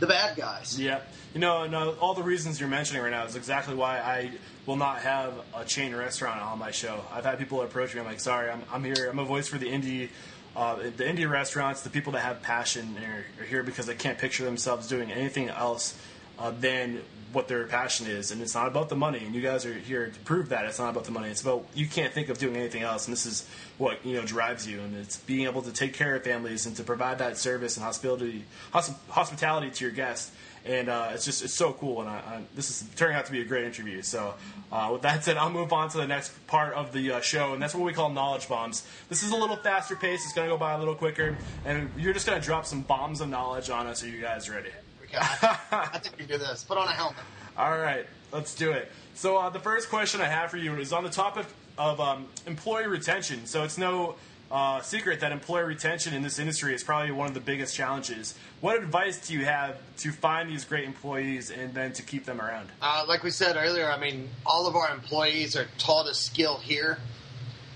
[0.00, 0.78] the bad guys.
[0.78, 1.00] Yeah,
[1.32, 4.30] you know, no, all the reasons you're mentioning right now is exactly why I
[4.66, 7.04] will not have a chain restaurant on my show.
[7.12, 8.00] I've had people approach me.
[8.00, 9.08] I'm like, sorry, I'm, I'm here.
[9.10, 10.10] I'm a voice for the indie,
[10.56, 14.18] uh, the indie restaurants, the people that have passion are, are here because they can't
[14.18, 15.96] picture themselves doing anything else
[16.38, 17.00] uh, than
[17.32, 18.30] what their passion is.
[18.30, 19.24] And it's not about the money.
[19.24, 21.28] And you guys are here to prove that it's not about the money.
[21.28, 23.06] It's about you can't think of doing anything else.
[23.06, 24.80] And this is what you know drives you.
[24.80, 27.84] And it's being able to take care of families and to provide that service and
[27.84, 30.30] hospitality, hosp- hospitality to your guests
[30.64, 32.00] and uh, it's just it's so cool.
[32.00, 34.02] And I, I, this is turning out to be a great interview.
[34.02, 34.34] So,
[34.72, 37.52] uh, with that said, I'll move on to the next part of the uh, show,
[37.52, 38.86] and that's what we call knowledge bombs.
[39.08, 40.24] This is a little faster pace.
[40.24, 42.82] It's going to go by a little quicker, and you're just going to drop some
[42.82, 44.02] bombs of knowledge on us.
[44.02, 44.70] Are you guys ready?
[45.16, 46.64] I think we do this.
[46.64, 47.22] Put on a helmet.
[47.56, 48.90] All right, let's do it.
[49.14, 51.46] So, uh, the first question I have for you is on the topic
[51.76, 53.46] of um, employee retention.
[53.46, 54.16] So, it's no
[54.50, 58.34] uh, secret that employee retention in this industry is probably one of the biggest challenges.
[58.60, 62.40] What advice do you have to find these great employees and then to keep them
[62.40, 62.68] around?
[62.80, 66.58] Uh, like we said earlier, I mean, all of our employees are taught a skill
[66.58, 66.98] here,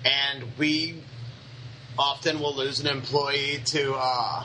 [0.05, 1.03] and we
[1.99, 4.45] often will lose an employee to uh,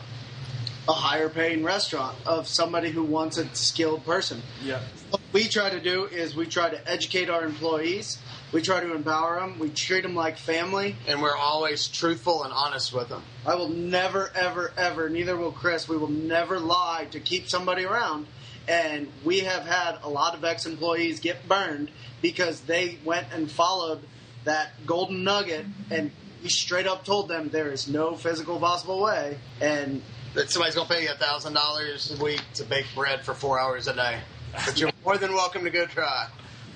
[0.85, 4.41] A higher paying restaurant of somebody who wants a skilled person.
[4.61, 4.81] Yeah.
[5.11, 8.17] What we try to do is we try to educate our employees.
[8.53, 9.57] We try to empower them.
[9.57, 10.95] We treat them like family.
[11.07, 13.23] and we're always truthful and honest with them.
[13.47, 17.83] I will never, ever, ever, neither will Chris, we will never lie to keep somebody
[17.83, 18.27] around.
[18.67, 21.89] And we have had a lot of ex employees get burned
[22.21, 24.03] because they went and followed
[24.45, 26.11] that golden nugget and
[26.43, 29.37] we straight up told them there is no physical possible way.
[29.61, 30.01] And
[30.35, 33.33] That somebody's going to pay you a thousand dollars a week to bake bread for
[33.33, 34.19] four hours a day,
[34.65, 36.27] but you're more than welcome to go try.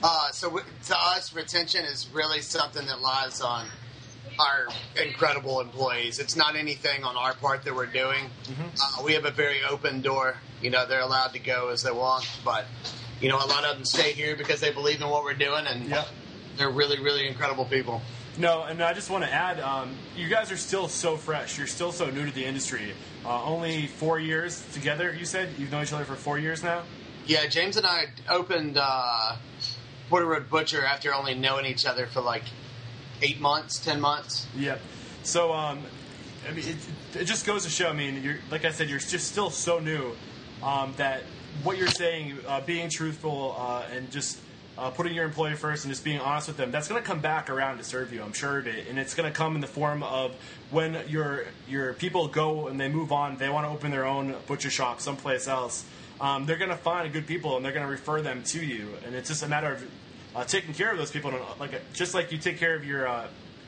[0.04, 3.68] Uh, so w- to us, retention is really something that lies on
[4.40, 4.68] our
[5.04, 6.20] incredible employees.
[6.20, 8.26] It's not anything on our part that we're doing.
[8.50, 10.38] Uh, we have a very open door.
[10.62, 12.66] You know, they're allowed to go as they want, but
[13.20, 15.66] you know, a lot of them stay here because they believe in what we're doing,
[15.66, 16.08] and Yep.
[16.58, 18.02] they're really, really incredible people.
[18.38, 21.58] No, and I just want to add, um, you guys are still so fresh.
[21.58, 22.94] You're still so new to the industry.
[23.26, 25.50] Uh, only four years together, you said?
[25.58, 26.84] You've known each other for four years now?
[27.26, 29.36] Yeah, James and I opened uh,
[30.10, 32.44] Porter Road Butcher after only knowing each other for like
[33.22, 34.48] eight months, ten months.
[34.58, 34.80] Yep.
[35.24, 35.80] So, um,
[36.48, 37.90] I mean, it, it just goes to show.
[37.90, 40.14] I mean, you're like I said, you're just still so new
[40.64, 41.24] um, that
[41.64, 44.40] what you're saying, uh, being truthful, uh, and just
[44.78, 47.20] uh, putting your employee first and just being honest with them, that's going to come
[47.20, 48.22] back around to serve you.
[48.22, 50.36] I'm sure of it, and it's going to come in the form of
[50.70, 54.36] when your your people go and they move on, they want to open their own
[54.46, 55.86] butcher shop someplace else.
[56.20, 58.94] Um, they're going to find good people and they're going to refer them to you,
[59.06, 59.92] and it's just a matter of
[60.36, 61.32] uh, taking care of those people.
[61.32, 63.28] And, like just like you take care of your uh,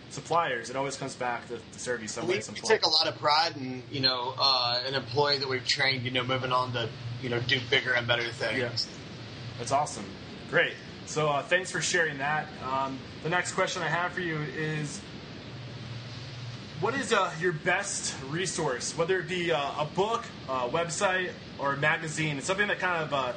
[0.10, 2.84] suppliers, it always comes back to, to serve you some We, way, we some take
[2.84, 6.04] a lot of pride in you know uh, an employee that we've trained.
[6.04, 6.90] You know, moving on to
[7.22, 8.58] you know do bigger and better things.
[8.58, 8.70] Yeah.
[9.60, 10.06] That's awesome.
[10.50, 10.74] Great.
[11.06, 12.48] So uh, thanks for sharing that.
[12.64, 15.02] Um, the next question I have for you is
[16.82, 21.74] what is uh, your best resource, whether it be uh, a book, a website, or
[21.74, 22.38] a magazine?
[22.38, 23.34] It's something that kind of uh,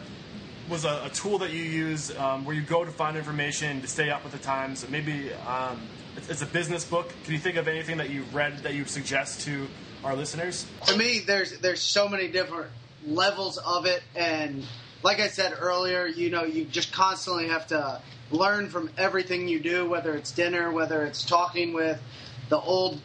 [0.68, 3.87] was a, a, tool that you use um, where you go to find information to
[3.87, 4.88] stay up with the times.
[4.88, 5.80] Maybe um,
[6.16, 7.12] it's, it's, a business book.
[7.24, 9.66] Can you think of anything that you've read that you suggest to
[10.04, 10.66] our listeners?
[10.87, 12.70] To me, there's there's so many different
[13.06, 14.64] levels of it, and
[15.02, 19.61] like I said earlier, you know, you just constantly have to learn from everything you
[19.61, 22.00] do, whether it's dinner, whether it's talking with
[22.48, 23.00] the old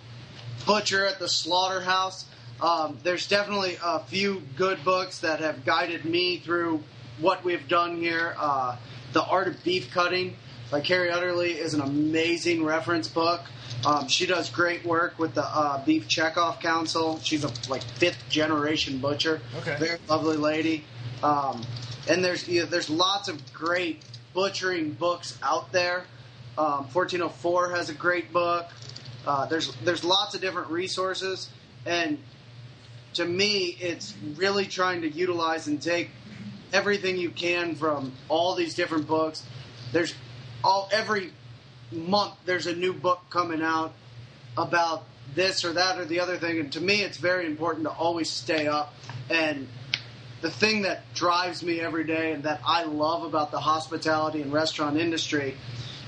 [0.65, 2.25] butcher at the slaughterhouse.
[2.61, 6.83] Um, there's definitely a few good books that have guided me through
[7.19, 8.35] what we've done here.
[8.37, 8.77] Uh,
[9.13, 10.35] the Art of Beef Cutting
[10.71, 13.41] by Kari Underly is an amazing reference book.
[13.85, 17.19] Um, she does great work with the uh, Beef Checkoff Council.
[17.19, 19.41] She's a like fifth generation butcher.
[19.57, 19.77] Okay.
[19.77, 20.83] Very lovely lady.
[21.23, 21.61] Um,
[22.09, 26.05] and there's you know, there's lots of great butchering books out there.
[26.57, 28.67] Um, 1404 has a great book.
[29.27, 31.49] Uh, there's there's lots of different resources,
[31.85, 32.17] and
[33.17, 36.09] to me, it's really trying to utilize and take
[36.73, 39.43] everything you can from all these different books.
[39.91, 40.13] There's
[40.63, 41.31] all every
[41.91, 43.93] month there's a new book coming out
[44.57, 45.03] about
[45.35, 48.29] this or that or the other thing, and to me, it's very important to always
[48.29, 48.93] stay up
[49.29, 49.67] and
[50.41, 54.53] the thing that drives me every day and that I love about the hospitality and
[54.53, 55.55] restaurant industry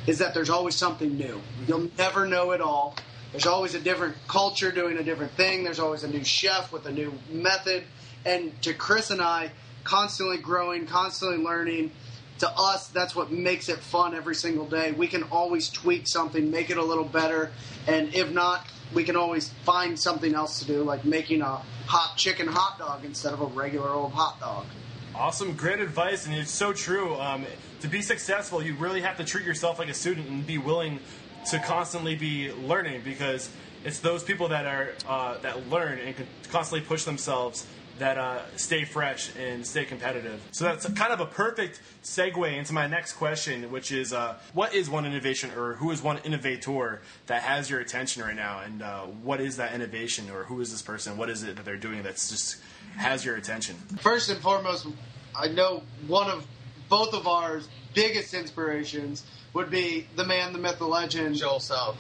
[0.06, 1.41] is that there's always something new.
[1.67, 2.95] You'll never know it all.
[3.32, 5.63] There's always a different culture doing a different thing.
[5.63, 7.84] There's always a new chef with a new method.
[8.26, 9.52] And to Chris and I,
[9.84, 11.92] constantly growing, constantly learning,
[12.39, 14.92] to us, that's what makes it fun every single day.
[14.92, 17.52] We can always tweak something, make it a little better.
[17.88, 22.18] And if not, we can always find something else to do, like making a hot
[22.18, 24.65] chicken hot dog instead of a regular old hot dog.
[25.13, 27.15] Awesome, great advice, and it's so true.
[27.15, 27.46] Um,
[27.82, 31.00] to be successful, you really have to treat yourself like a student and be willing
[31.45, 33.49] to constantly be learning because
[33.84, 36.15] it's those people that are uh, that learn and
[36.49, 37.65] constantly push themselves
[37.99, 40.41] that uh, stay fresh and stay competitive.
[40.52, 44.73] So that's kind of a perfect segue into my next question, which is uh, what
[44.73, 48.60] is one innovation or who is one innovator that has your attention right now?
[48.60, 51.17] And uh, what is that innovation or who is this person?
[51.17, 52.62] What is it that they're doing that's just
[52.95, 53.75] has your attention?
[53.99, 54.88] First and foremost,
[55.36, 56.47] I know one of
[56.88, 57.62] both of our
[57.93, 61.36] biggest inspirations would be the man, the myth, the legend.
[61.36, 61.98] Joel Salatin.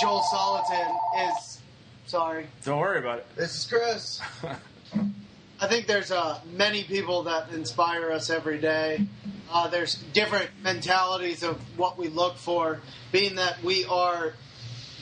[0.00, 0.96] Joel Salatin
[1.28, 1.60] is.
[2.06, 2.46] Sorry.
[2.64, 3.26] Don't worry about it.
[3.36, 4.20] This is Chris.
[5.60, 9.06] I think there's uh, many people that inspire us every day.
[9.50, 12.80] Uh, there's different mentalities of what we look for,
[13.12, 14.32] being that we are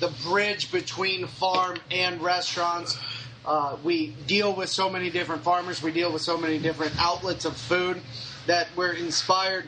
[0.01, 2.99] the bridge between farm and restaurants.
[3.47, 7.45] Uh, we deal with so many different farmers, we deal with so many different outlets
[7.45, 8.01] of food
[8.47, 9.65] that we're inspired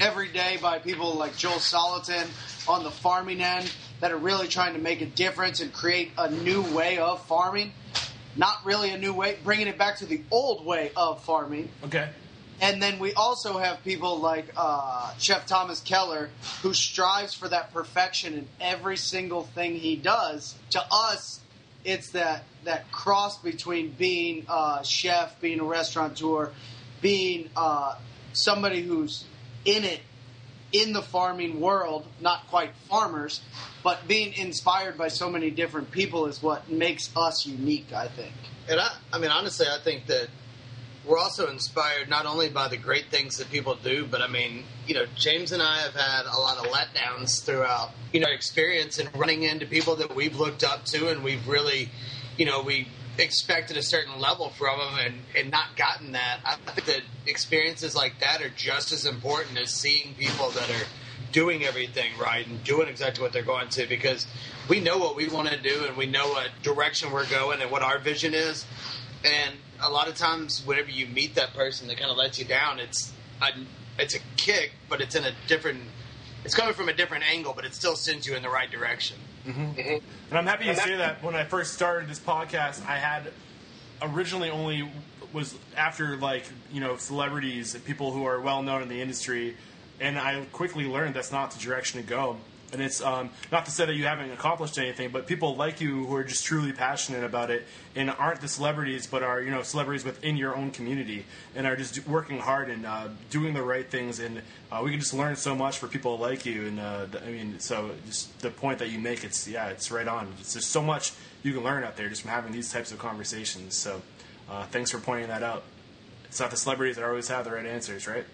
[0.00, 2.26] every day by people like Joel Salatin
[2.68, 6.30] on the farming end that are really trying to make a difference and create a
[6.30, 7.72] new way of farming
[8.36, 11.68] not really a new way, bringing it back to the old way of farming.
[11.84, 12.08] Okay.
[12.60, 16.28] And then we also have people like uh, Chef Thomas Keller,
[16.62, 20.54] who strives for that perfection in every single thing he does.
[20.70, 21.40] To us,
[21.84, 26.52] it's that that cross between being a chef, being a restaurateur,
[27.00, 27.96] being uh,
[28.34, 29.24] somebody who's
[29.64, 30.00] in it
[30.72, 33.40] in the farming world, not quite farmers,
[33.82, 38.32] but being inspired by so many different people is what makes us unique, I think.
[38.68, 40.28] And I, I mean, honestly, I think that
[41.04, 44.64] we're also inspired not only by the great things that people do, but I mean,
[44.86, 48.98] you know, James and I have had a lot of letdowns throughout, you know, experience
[48.98, 51.90] and running into people that we've looked up to and we've really,
[52.36, 52.86] you know, we
[53.18, 56.40] expected a certain level from them and, and not gotten that.
[56.44, 60.86] I think that experiences like that are just as important as seeing people that are
[61.32, 64.26] doing everything right and doing exactly what they're going to because
[64.68, 67.70] we know what we want to do and we know what direction we're going and
[67.70, 68.64] what our vision is.
[69.24, 72.44] And a lot of times, whenever you meet that person that kind of lets you
[72.44, 73.48] down, it's a,
[73.98, 75.80] it's a kick, but it's in a different.
[76.42, 79.18] It's coming from a different angle, but it still sends you in the right direction.
[79.46, 79.62] Mm-hmm.
[79.62, 80.04] Mm-hmm.
[80.30, 83.32] And I'm happy to say that when I first started this podcast, I had
[84.02, 84.90] originally only
[85.32, 89.56] was after like you know celebrities, and people who are well known in the industry
[90.00, 92.38] and I quickly learned that's not the direction to go.
[92.72, 96.06] And it's um, not to say that you haven't accomplished anything, but people like you
[96.06, 99.62] who are just truly passionate about it and aren't the celebrities, but are you know
[99.62, 101.24] celebrities within your own community
[101.56, 104.20] and are just working hard and uh, doing the right things.
[104.20, 106.66] And uh, we can just learn so much for people like you.
[106.66, 110.06] And uh, I mean, so just the point that you make, it's yeah, it's right
[110.06, 110.32] on.
[110.38, 112.98] It's just so much you can learn out there just from having these types of
[112.98, 113.74] conversations.
[113.74, 114.00] So
[114.48, 115.64] uh, thanks for pointing that out.
[116.26, 118.24] It's not the celebrities that always have the right answers, right?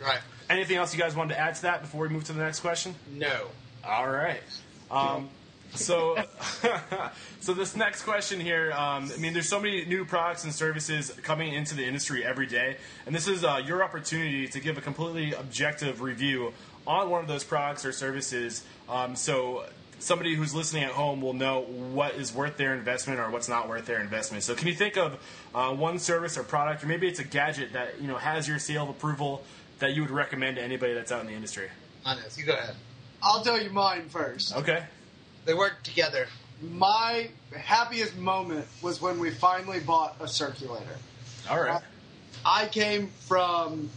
[0.00, 0.20] Right.
[0.48, 2.60] Anything else you guys wanted to add to that before we move to the next
[2.60, 2.94] question?
[3.12, 3.48] No.
[3.86, 4.42] All right.
[4.90, 5.28] Um,
[5.74, 6.16] so,
[7.40, 8.72] so this next question here.
[8.72, 12.46] Um, I mean, there's so many new products and services coming into the industry every
[12.46, 16.52] day, and this is uh, your opportunity to give a completely objective review
[16.86, 18.64] on one of those products or services.
[18.88, 19.64] Um, so.
[19.98, 23.66] Somebody who's listening at home will know what is worth their investment or what's not
[23.66, 24.44] worth their investment.
[24.44, 25.18] So, can you think of
[25.54, 28.58] uh, one service or product, or maybe it's a gadget that you know has your
[28.58, 29.42] seal of approval
[29.78, 31.70] that you would recommend to anybody that's out in the industry?
[32.04, 32.74] Honest, you go ahead.
[33.26, 34.54] I'll tell you mine first.
[34.56, 34.84] Okay.
[35.46, 36.28] They work together.
[36.62, 40.96] My happiest moment was when we finally bought a circulator.
[41.50, 41.82] All right.
[42.44, 43.90] I came from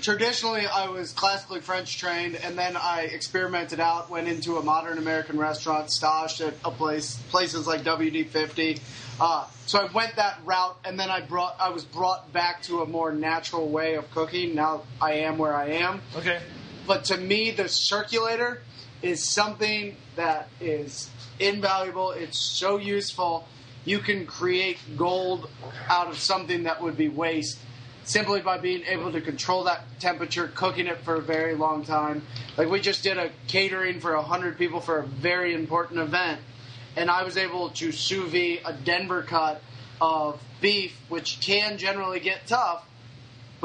[0.00, 4.96] traditionally I was classically French trained, and then I experimented out, went into a modern
[4.96, 8.80] American restaurant, stashed at a place places like WD fifty.
[9.20, 12.80] Uh, so I went that route, and then I brought I was brought back to
[12.80, 14.54] a more natural way of cooking.
[14.54, 16.00] Now I am where I am.
[16.16, 16.40] Okay.
[16.86, 18.62] But to me, the circulator
[19.02, 22.12] is something that is invaluable.
[22.12, 23.46] It's so useful.
[23.84, 25.48] You can create gold
[25.88, 27.58] out of something that would be waste
[28.04, 32.22] simply by being able to control that temperature, cooking it for a very long time.
[32.56, 36.40] Like we just did a catering for 100 people for a very important event,
[36.96, 39.60] and I was able to sous vide a Denver cut
[40.00, 42.86] of beef, which can generally get tough,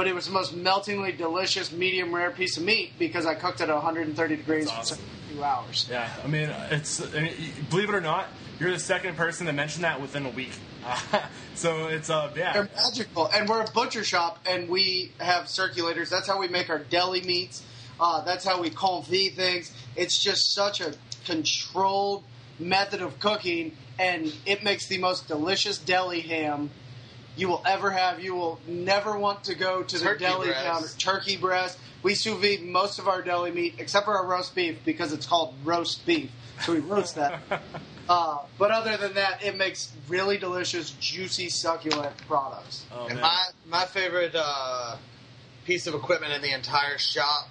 [0.02, 3.62] but it was the most meltingly delicious medium rare piece of meat because I cooked
[3.62, 4.98] it at 130 degrees awesome.
[4.98, 5.88] for two hours.
[5.92, 7.34] Yeah, I mean, it's I mean,
[7.70, 8.26] believe it or not,
[8.60, 10.54] you're the second person to mention that within a week.
[11.54, 12.54] so it's uh yeah.
[12.54, 16.10] They're magical, and we're a butcher shop, and we have circulators.
[16.10, 17.64] That's how we make our deli meats.
[18.00, 19.72] Uh, that's how we confit things.
[19.96, 22.24] It's just such a controlled
[22.58, 26.72] method of cooking, and it makes the most delicious deli ham
[27.36, 28.20] you will ever have.
[28.20, 30.64] You will never want to go to the Turkey deli breast.
[30.66, 30.88] counter.
[30.98, 31.78] Turkey breast.
[32.04, 35.26] We sous vide most of our deli meat, except for our roast beef, because it's
[35.26, 36.32] called roast beef.
[36.66, 37.42] So we roast that.
[38.10, 42.86] uh, but other than that, it makes really delicious, juicy, succulent products.
[42.92, 43.22] Oh, And man.
[43.22, 44.98] my my favorite uh,
[45.66, 47.50] piece of equipment in the entire shop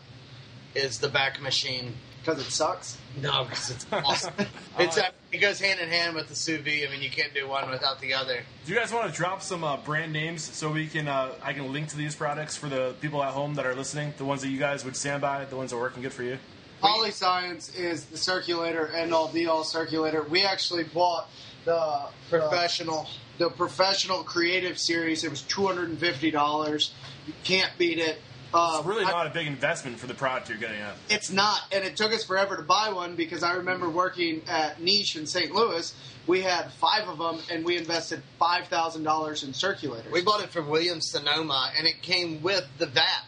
[0.74, 1.94] is the vac machine.
[2.30, 2.98] Because it sucks.
[3.20, 4.32] No, because it's awesome.
[4.78, 6.86] it's uh, it goes hand in hand with the sous vide.
[6.88, 8.40] I mean, you can't do one without the other.
[8.66, 11.52] Do you guys want to drop some uh, brand names so we can uh, I
[11.52, 14.42] can link to these products for the people at home that are listening, the ones
[14.42, 16.38] that you guys would stand by, the ones that are working good for you?
[16.82, 20.22] Polyscience is the circulator, end all be all circulator.
[20.22, 21.28] We actually bought
[21.64, 23.06] the Professional.
[23.38, 25.24] the professional creative series.
[25.24, 26.92] It was two hundred and fifty dollars.
[27.26, 28.18] You can't beat it.
[28.52, 30.94] Uh, It's really not a big investment for the product you're getting at.
[31.08, 34.80] It's not, and it took us forever to buy one because I remember working at
[34.80, 35.52] Niche in St.
[35.52, 35.94] Louis.
[36.26, 40.10] We had five of them, and we invested five thousand dollars in circulators.
[40.10, 43.24] We bought it from Williams Sonoma, and it came with the vat.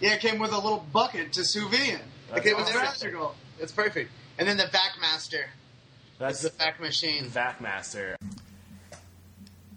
[0.00, 2.00] yeah, it came with a little bucket to sous vide in.
[2.32, 2.82] That's It was awesome.
[2.82, 3.34] Magical.
[3.58, 4.10] It's perfect.
[4.38, 5.44] And then the VacMaster.
[6.18, 7.24] That's That's the vac machine.
[7.26, 8.16] VacMaster.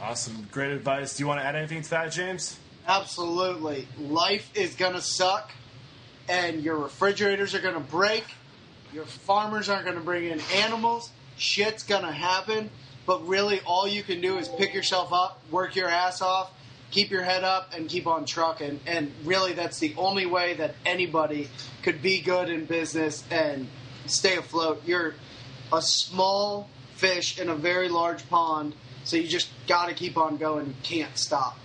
[0.00, 0.48] Awesome.
[0.50, 1.16] Great advice.
[1.16, 2.58] Do you want to add anything to that, James?
[2.86, 3.86] Absolutely.
[3.98, 5.52] Life is going to suck,
[6.28, 8.24] and your refrigerators are going to break.
[8.92, 11.10] Your farmers aren't going to bring in animals.
[11.36, 12.70] Shit's going to happen.
[13.06, 16.52] But really, all you can do is pick yourself up, work your ass off,
[16.90, 18.80] keep your head up, and keep on trucking.
[18.86, 21.48] And really, that's the only way that anybody
[21.82, 23.68] could be good in business and
[24.06, 24.82] stay afloat.
[24.86, 25.14] You're
[25.72, 28.74] a small fish in a very large pond,
[29.04, 30.66] so you just got to keep on going.
[30.66, 31.58] You can't stop.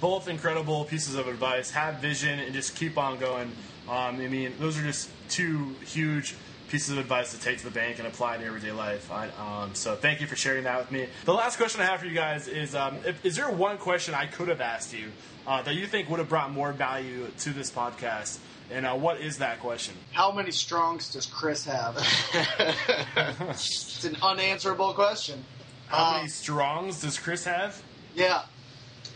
[0.00, 1.70] Both incredible pieces of advice.
[1.70, 3.52] Have vision and just keep on going.
[3.88, 6.34] Um, I mean, those are just two huge
[6.68, 9.10] pieces of advice to take to the bank and apply to everyday life.
[9.10, 11.06] I, um, so thank you for sharing that with me.
[11.24, 14.14] The last question I have for you guys is: um, if, Is there one question
[14.14, 15.10] I could have asked you
[15.46, 18.38] uh, that you think would have brought more value to this podcast?
[18.72, 19.94] And uh, what is that question?
[20.12, 21.96] How many strongs does Chris have?
[23.50, 25.44] it's an unanswerable question.
[25.88, 27.82] How Uh, many strongs does Chris have?
[28.14, 28.42] Yeah.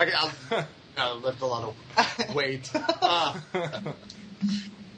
[0.01, 0.67] Okay, I'll,
[0.97, 2.71] I'll lift a lot of weight.
[2.75, 3.39] Uh,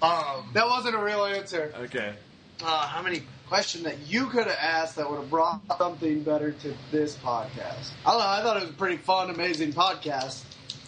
[0.03, 1.72] um, That wasn't a real answer.
[1.76, 2.14] Okay.
[2.62, 3.22] uh, how many?
[3.49, 7.90] Question that you could have asked that would have brought something better to this podcast.
[8.05, 8.26] I don't know.
[8.26, 10.40] I thought it was a pretty fun, amazing podcast.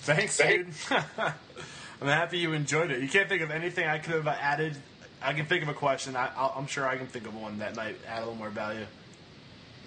[0.02, 0.66] Thanks, dude.
[0.90, 3.00] I'm happy you enjoyed it.
[3.00, 4.76] You can't think of anything I could have added.
[5.22, 6.16] I can think of a question.
[6.16, 8.50] I, I'll, I'm sure I can think of one that might add a little more
[8.50, 8.86] value.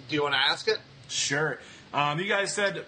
[0.08, 0.78] Do you want to ask it?
[1.08, 1.58] Sure.
[1.92, 2.86] Um, you guys said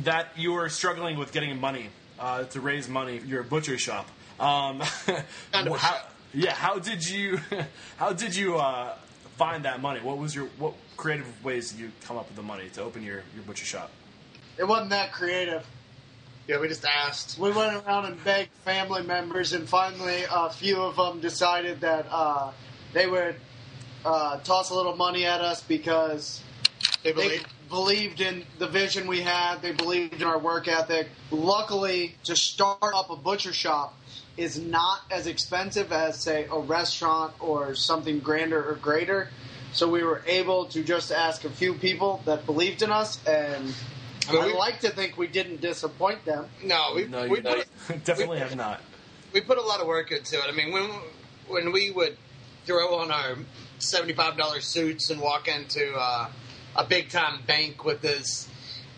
[0.00, 1.88] that you were struggling with getting money
[2.18, 4.08] uh, to raise money for your butcher shop.
[4.38, 6.12] Um, a how, shop.
[6.34, 6.52] yeah.
[6.52, 7.40] How did you?
[7.96, 8.94] How did you uh,
[9.36, 10.00] find that money?
[10.00, 13.02] What was your what creative ways did you come up with the money to open
[13.02, 13.90] your, your butcher shop?
[14.58, 15.66] It wasn't that creative.
[16.48, 17.38] Yeah, we just asked.
[17.38, 22.06] We went around and begged family members, and finally, a few of them decided that
[22.08, 22.52] uh,
[22.92, 23.34] they would
[24.04, 26.42] uh, toss a little money at us because
[27.02, 27.46] They they believe.
[27.68, 29.62] Believed in the vision we had.
[29.62, 31.08] They believed in our work ethic.
[31.30, 33.96] Luckily, to start up a butcher shop
[34.36, 39.30] is not as expensive as, say, a restaurant or something grander or greater.
[39.72, 43.74] So we were able to just ask a few people that believed in us, and
[44.28, 46.48] I mean, I we- like to think we didn't disappoint them.
[46.62, 47.66] No, we No, we put,
[48.04, 48.80] definitely have not.
[49.32, 50.44] we put a lot of work into it.
[50.48, 50.88] I mean, when
[51.48, 52.16] when we would
[52.64, 53.36] throw on our
[53.78, 56.28] seventy five dollar suits and walk into uh,
[56.76, 58.48] a big time bank with this,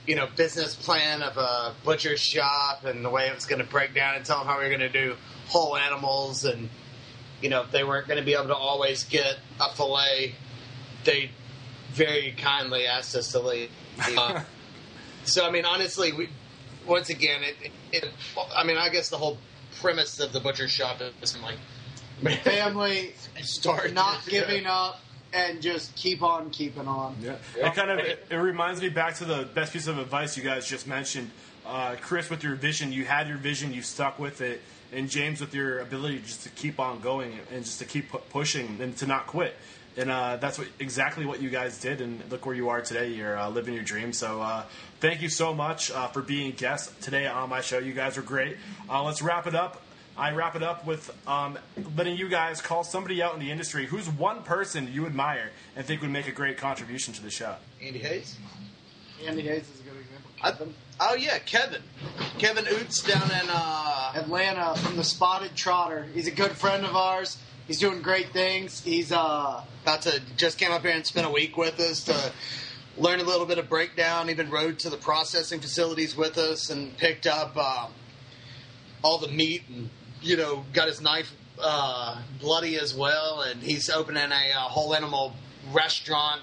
[0.06, 3.68] you know, business plan of a butcher shop and the way it was going to
[3.68, 5.14] break down and tell them how we were going to do
[5.48, 6.68] whole animals and
[7.40, 10.34] you know if they weren't going to be able to always get a fillet,
[11.04, 11.30] they
[11.92, 13.70] very kindly asked us to leave.
[14.16, 14.42] Uh,
[15.24, 16.28] so I mean, honestly, we
[16.86, 18.08] once again, it, it.
[18.56, 19.38] I mean, I guess the whole
[19.80, 21.58] premise of the butcher shop is like
[22.42, 25.00] Family start not giving up
[25.32, 27.16] and just keep on keeping on.
[27.22, 27.36] Yeah.
[27.56, 30.42] It kind of it, it reminds me back to the best piece of advice you
[30.42, 31.30] guys just mentioned.
[31.66, 35.40] Uh, Chris, with your vision, you had your vision, you stuck with it, and James,
[35.40, 38.96] with your ability just to keep on going and just to keep pu- pushing and
[38.96, 39.54] to not quit.
[39.96, 43.08] And uh, that's what exactly what you guys did, and look where you are today.
[43.08, 44.12] You're uh, living your dream.
[44.12, 44.62] So uh,
[45.00, 47.78] thank you so much uh, for being guests today on my show.
[47.78, 48.56] You guys were great.
[48.88, 49.82] Uh, let's wrap it up.
[50.18, 51.56] I wrap it up with um,
[51.96, 55.86] letting you guys call somebody out in the industry who's one person you admire and
[55.86, 57.54] think would make a great contribution to the show.
[57.80, 58.36] Andy Hayes.
[59.24, 60.74] Andy Hayes is a good example.
[61.00, 61.82] I- oh yeah, Kevin.
[62.38, 66.08] Kevin Ouzts down in uh, Atlanta from the Spotted Trotter.
[66.12, 67.38] He's a good friend of ours.
[67.68, 68.82] He's doing great things.
[68.82, 72.32] He's uh about to just came up here and spent a week with us to
[72.96, 74.30] learn a little bit of breakdown.
[74.30, 77.92] Even rode to the processing facilities with us and picked up um,
[79.04, 79.90] all the meat and
[80.22, 83.42] you know got his knife uh, bloody as well.
[83.42, 85.34] And he's opening a uh, whole animal
[85.72, 86.40] restaurant,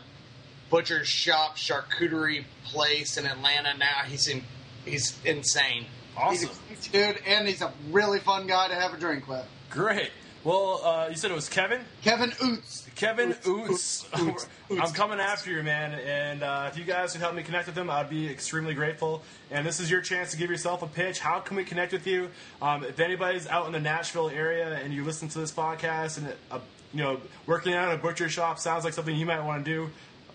[0.69, 4.03] butcher shop, charcuterie place in Atlanta now.
[4.07, 4.43] He's in,
[4.85, 5.85] he's insane.
[6.17, 6.49] Awesome.
[6.69, 9.45] he's a dude, and he's a really fun guy to have a drink with.
[9.69, 10.11] Great.
[10.45, 11.81] Well, uh, you said it was Kevin?
[12.03, 12.85] Kevin Ouzts.
[12.93, 14.47] Kevin Ouzts.
[14.69, 15.93] I'm coming after you, man.
[15.93, 19.23] And uh, if you guys could help me connect with him, I'd be extremely grateful.
[19.49, 21.19] And this is your chance to give yourself a pitch.
[21.19, 22.29] How can we connect with you?
[22.61, 26.31] Um, if anybody's out in the Nashville area and you listen to this podcast and
[26.51, 26.59] uh,
[26.93, 29.71] you know working out at a butcher shop sounds like something you might want to
[29.71, 29.89] do,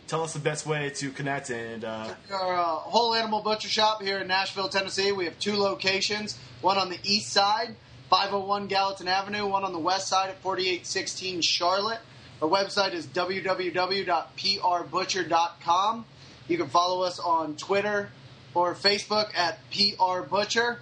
[0.09, 1.51] tell us the best way to connect.
[1.51, 5.13] And uh, Our uh, whole animal butcher shop here in Nashville, Tennessee.
[5.13, 6.37] We have two locations.
[6.63, 7.77] One on the east side,
[8.11, 9.47] 501 Gallatin Avenue.
[9.47, 12.01] One on the west side at 4816 Charlotte.
[12.43, 16.05] Our website is www.prbutcher.com.
[16.49, 18.11] You can follow us on Twitter
[18.53, 20.79] or Facebook at prbutcher.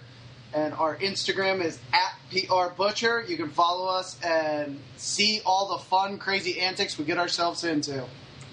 [0.55, 3.29] And our Instagram is at prbutcher.
[3.29, 8.07] You can follow us and see all the fun, crazy antics we get ourselves into.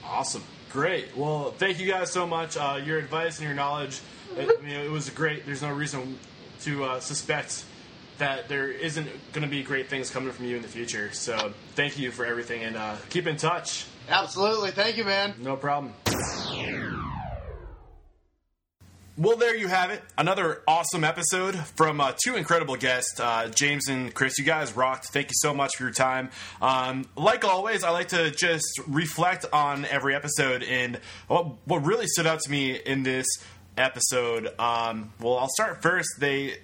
[0.03, 0.43] Awesome.
[0.69, 1.15] Great.
[1.15, 2.57] Well, thank you guys so much.
[2.57, 4.01] Uh, your advice and your knowledge,
[4.35, 5.45] it, I mean, it was great.
[5.45, 6.19] There's no reason
[6.63, 7.63] to uh, suspect
[8.17, 11.11] that there isn't going to be great things coming from you in the future.
[11.11, 13.85] So thank you for everything and uh, keep in touch.
[14.09, 14.71] Absolutely.
[14.71, 15.33] Thank you, man.
[15.41, 15.93] No problem.
[19.17, 20.03] Well, there you have it.
[20.17, 24.37] Another awesome episode from uh, two incredible guests, uh, James and Chris.
[24.37, 25.05] You guys rocked.
[25.05, 26.31] Thank you so much for your time.
[26.61, 30.63] Um, like always, I like to just reflect on every episode.
[30.63, 33.25] And what, what really stood out to me in this
[33.77, 36.09] episode, um, well, I'll start first.
[36.19, 36.57] They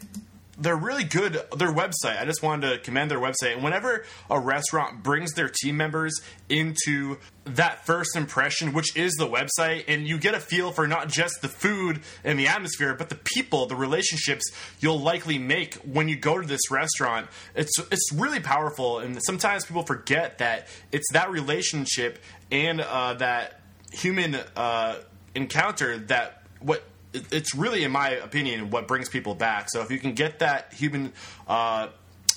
[0.62, 1.34] they're really good.
[1.58, 3.54] Their website, I just wanted to commend their website.
[3.54, 9.28] And whenever a restaurant brings their team members into that first impression, which is the
[9.28, 13.10] website, and you get a feel for not just the food and the atmosphere, but
[13.10, 14.46] the people, the relationships
[14.80, 19.00] you'll likely make when you go to this restaurant, it's it's really powerful.
[19.00, 22.20] And sometimes people forget that it's that relationship
[22.52, 23.60] and uh, that
[23.92, 24.38] human.
[24.56, 24.98] Uh,
[25.36, 26.84] encounter that what
[27.14, 29.70] it's really, in my opinion, what brings people back.
[29.70, 31.14] So if you can get that human
[31.48, 31.88] uh,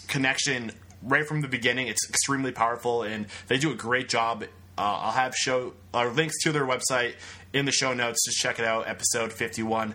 [0.08, 0.72] connection
[1.02, 4.44] right from the beginning, it's extremely powerful, and they do a great job.
[4.76, 7.14] Uh, I'll have show uh, links to their website
[7.52, 8.24] in the show notes.
[8.24, 9.94] Just check it out, episode fifty-one.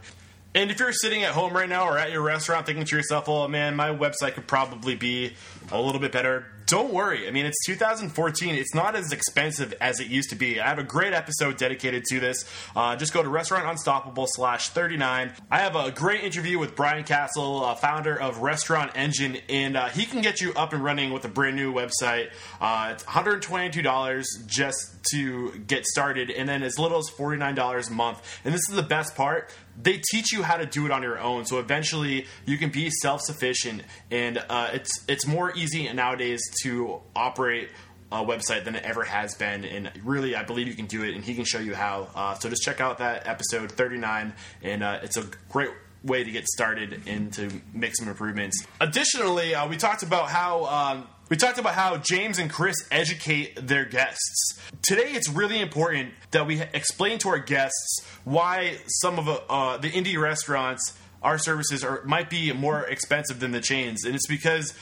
[0.56, 3.28] And if you're sitting at home right now or at your restaurant thinking to yourself,
[3.28, 5.34] "Oh man, my website could probably be
[5.72, 7.28] a little bit better," don't worry.
[7.28, 8.54] I mean, it's 2014.
[8.54, 10.60] It's not as expensive as it used to be.
[10.60, 12.46] I have a great episode dedicated to this.
[12.76, 15.32] Uh, just go to Restaurant Unstoppable slash 39.
[15.50, 19.88] I have a great interview with Brian Casel, uh, founder of Restaurant Engine, and uh,
[19.88, 22.30] he can get you up and running with a brand new website.
[22.62, 28.40] Uh, it's $122 just to get started, and then as little as $49 a month.
[28.46, 29.50] And this is the best part
[29.82, 31.46] they teach you how to do it on your own.
[31.46, 37.02] So eventually, you can be self sufficient, and uh, it's it's more easy nowadays to
[37.16, 37.70] operate
[38.12, 39.64] a website than it ever has been.
[39.64, 42.08] And really, I believe you can do it, and he can show you how.
[42.16, 45.72] Uh, so just check out that episode 39, and uh, it's a great
[46.04, 48.66] way to get started and to make some improvements.
[48.80, 50.66] Additionally, uh, we talked about how.
[50.66, 54.60] Um, we talked about how James and Chris educate their guests.
[54.82, 59.92] Today, it's really important that we explain to our guests why some of uh, the
[59.92, 64.74] indie restaurants, our services, are might be more expensive than the chains, and it's because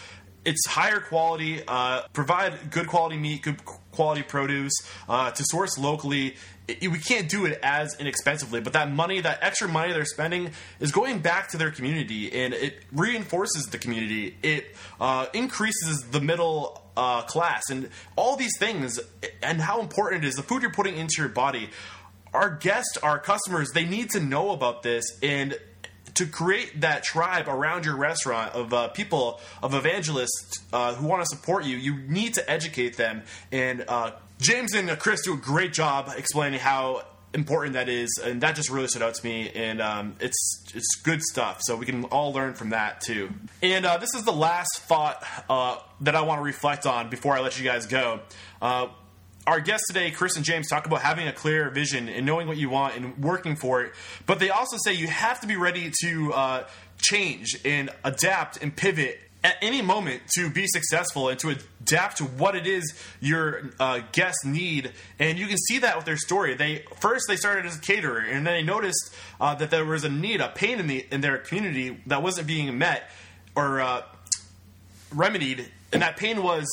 [0.46, 4.74] it's higher quality, uh, provide good quality meat, good quality produce
[5.10, 6.36] uh, to source locally.
[6.68, 10.52] We can't do it as inexpensively, but that money, that extra money they're spending,
[10.82, 14.36] is going back to their community, and it reinforces the community.
[14.44, 19.00] It uh, increases the middle uh, class, and all these things,
[19.42, 21.70] and how important it is the food you're putting into your body.
[22.34, 25.58] Our guests, our customers, they need to know about this, and
[26.16, 31.22] to create that tribe around your restaurant of uh, people of evangelists uh, who want
[31.22, 33.22] to support you, you need to educate them.
[33.52, 38.42] And uh, James and Chris do a great job explaining how important that is, and
[38.42, 39.50] that just really stood out to me.
[39.54, 41.60] And um, it's it's good stuff.
[41.62, 43.30] So we can all learn from that too.
[43.62, 47.36] And uh, this is the last thought uh, that I want to reflect on before
[47.36, 48.22] I let you guys go
[48.62, 48.88] uh,
[49.48, 52.58] our guests today, Chris and James, talk about having a clear vision and knowing what
[52.58, 53.94] you want and working for it.
[54.26, 56.68] But they also say you have to be ready to uh,
[56.98, 62.26] change and adapt and pivot at any moment to be successful and to adapt to
[62.26, 64.92] what it is your uh, guests need.
[65.20, 66.54] And you can see that with their story.
[66.54, 70.04] They first they started as a caterer, and then they noticed uh, that there was
[70.04, 73.10] a need, a pain in the in their community that wasn't being met
[73.56, 74.02] or uh,
[75.14, 76.68] remedied, and that pain was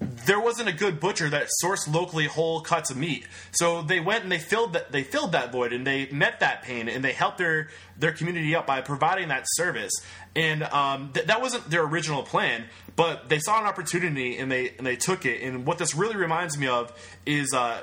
[0.00, 3.26] there wasn't a good butcher that sourced locally whole cuts of meat.
[3.52, 6.62] So they went and they filled that they filled that void and they met that
[6.62, 9.92] pain and they helped their their community up by providing that service.
[10.36, 12.64] And um, th- that wasn't their original plan,
[12.96, 15.42] but they saw an opportunity and they and they took it.
[15.42, 16.92] And what this really reminds me of
[17.26, 17.52] is.
[17.52, 17.82] Uh,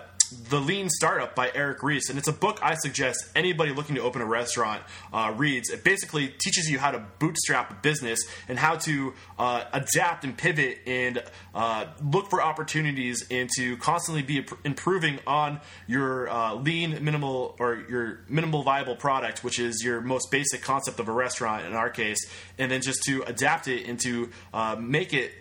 [0.50, 4.02] the Lean Startup by Eric Ries, and it's a book I suggest anybody looking to
[4.02, 5.70] open a restaurant uh, reads.
[5.70, 10.38] It basically teaches you how to bootstrap a business and how to uh, adapt and
[10.38, 17.04] pivot and uh, look for opportunities and to constantly be improving on your uh, lean
[17.04, 21.66] minimal or your minimal viable product, which is your most basic concept of a restaurant
[21.66, 22.20] in our case,
[22.58, 25.32] and then just to adapt it and to uh, make it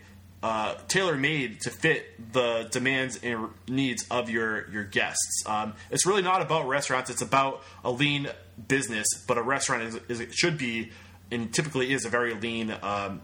[0.43, 5.45] uh, tailor made to fit the demands and needs of your your guests.
[5.47, 8.29] Um, it's really not about restaurants; it's about a lean
[8.69, 9.07] business.
[9.27, 10.91] But a restaurant is, is it should be
[11.31, 13.21] and typically is a very lean, um,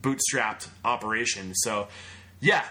[0.00, 1.54] bootstrapped operation.
[1.54, 1.88] So,
[2.40, 2.64] yeah.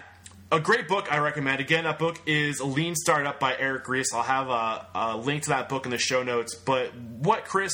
[0.50, 1.60] A great book I recommend.
[1.60, 4.06] Again, that book is Lean Startup by Eric Ries.
[4.14, 6.54] I'll have a, a link to that book in the show notes.
[6.54, 7.72] But what Chris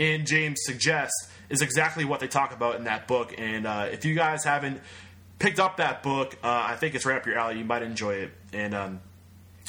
[0.00, 3.34] and James suggests is exactly what they talk about in that book.
[3.38, 4.80] And uh, if you guys haven't
[5.40, 6.36] picked up that book.
[6.44, 7.58] Uh, I think it's right up your alley.
[7.58, 8.30] You might enjoy it.
[8.52, 9.00] And um,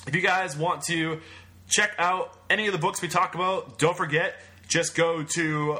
[0.05, 1.19] if you guys want to
[1.67, 4.36] check out any of the books we talk about, don't forget,
[4.67, 5.79] just go to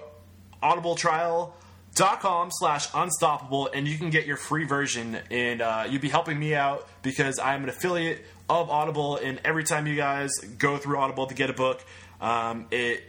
[0.63, 6.37] audibletrial.com slash unstoppable and you can get your free version and uh, you'll be helping
[6.37, 10.29] me out because i'm an affiliate of audible and every time you guys
[10.59, 11.83] go through audible to get a book
[12.19, 13.01] um, it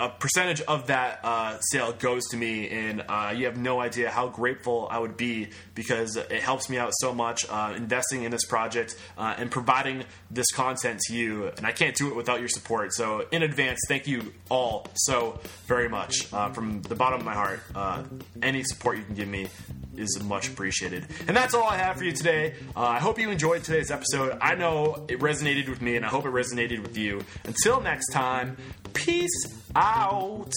[0.00, 4.10] a percentage of that uh, sale goes to me, and uh, you have no idea
[4.10, 8.30] how grateful I would be because it helps me out so much uh, investing in
[8.30, 11.48] this project uh, and providing this content to you.
[11.56, 12.94] And I can't do it without your support.
[12.94, 17.34] So, in advance, thank you all so very much uh, from the bottom of my
[17.34, 17.60] heart.
[17.74, 18.02] Uh,
[18.42, 19.48] any support you can give me
[19.96, 21.06] is much appreciated.
[21.26, 22.54] And that's all I have for you today.
[22.76, 24.38] Uh, I hope you enjoyed today's episode.
[24.40, 27.22] I know it resonated with me, and I hope it resonated with you.
[27.44, 28.56] Until next time,
[28.94, 30.52] peace out.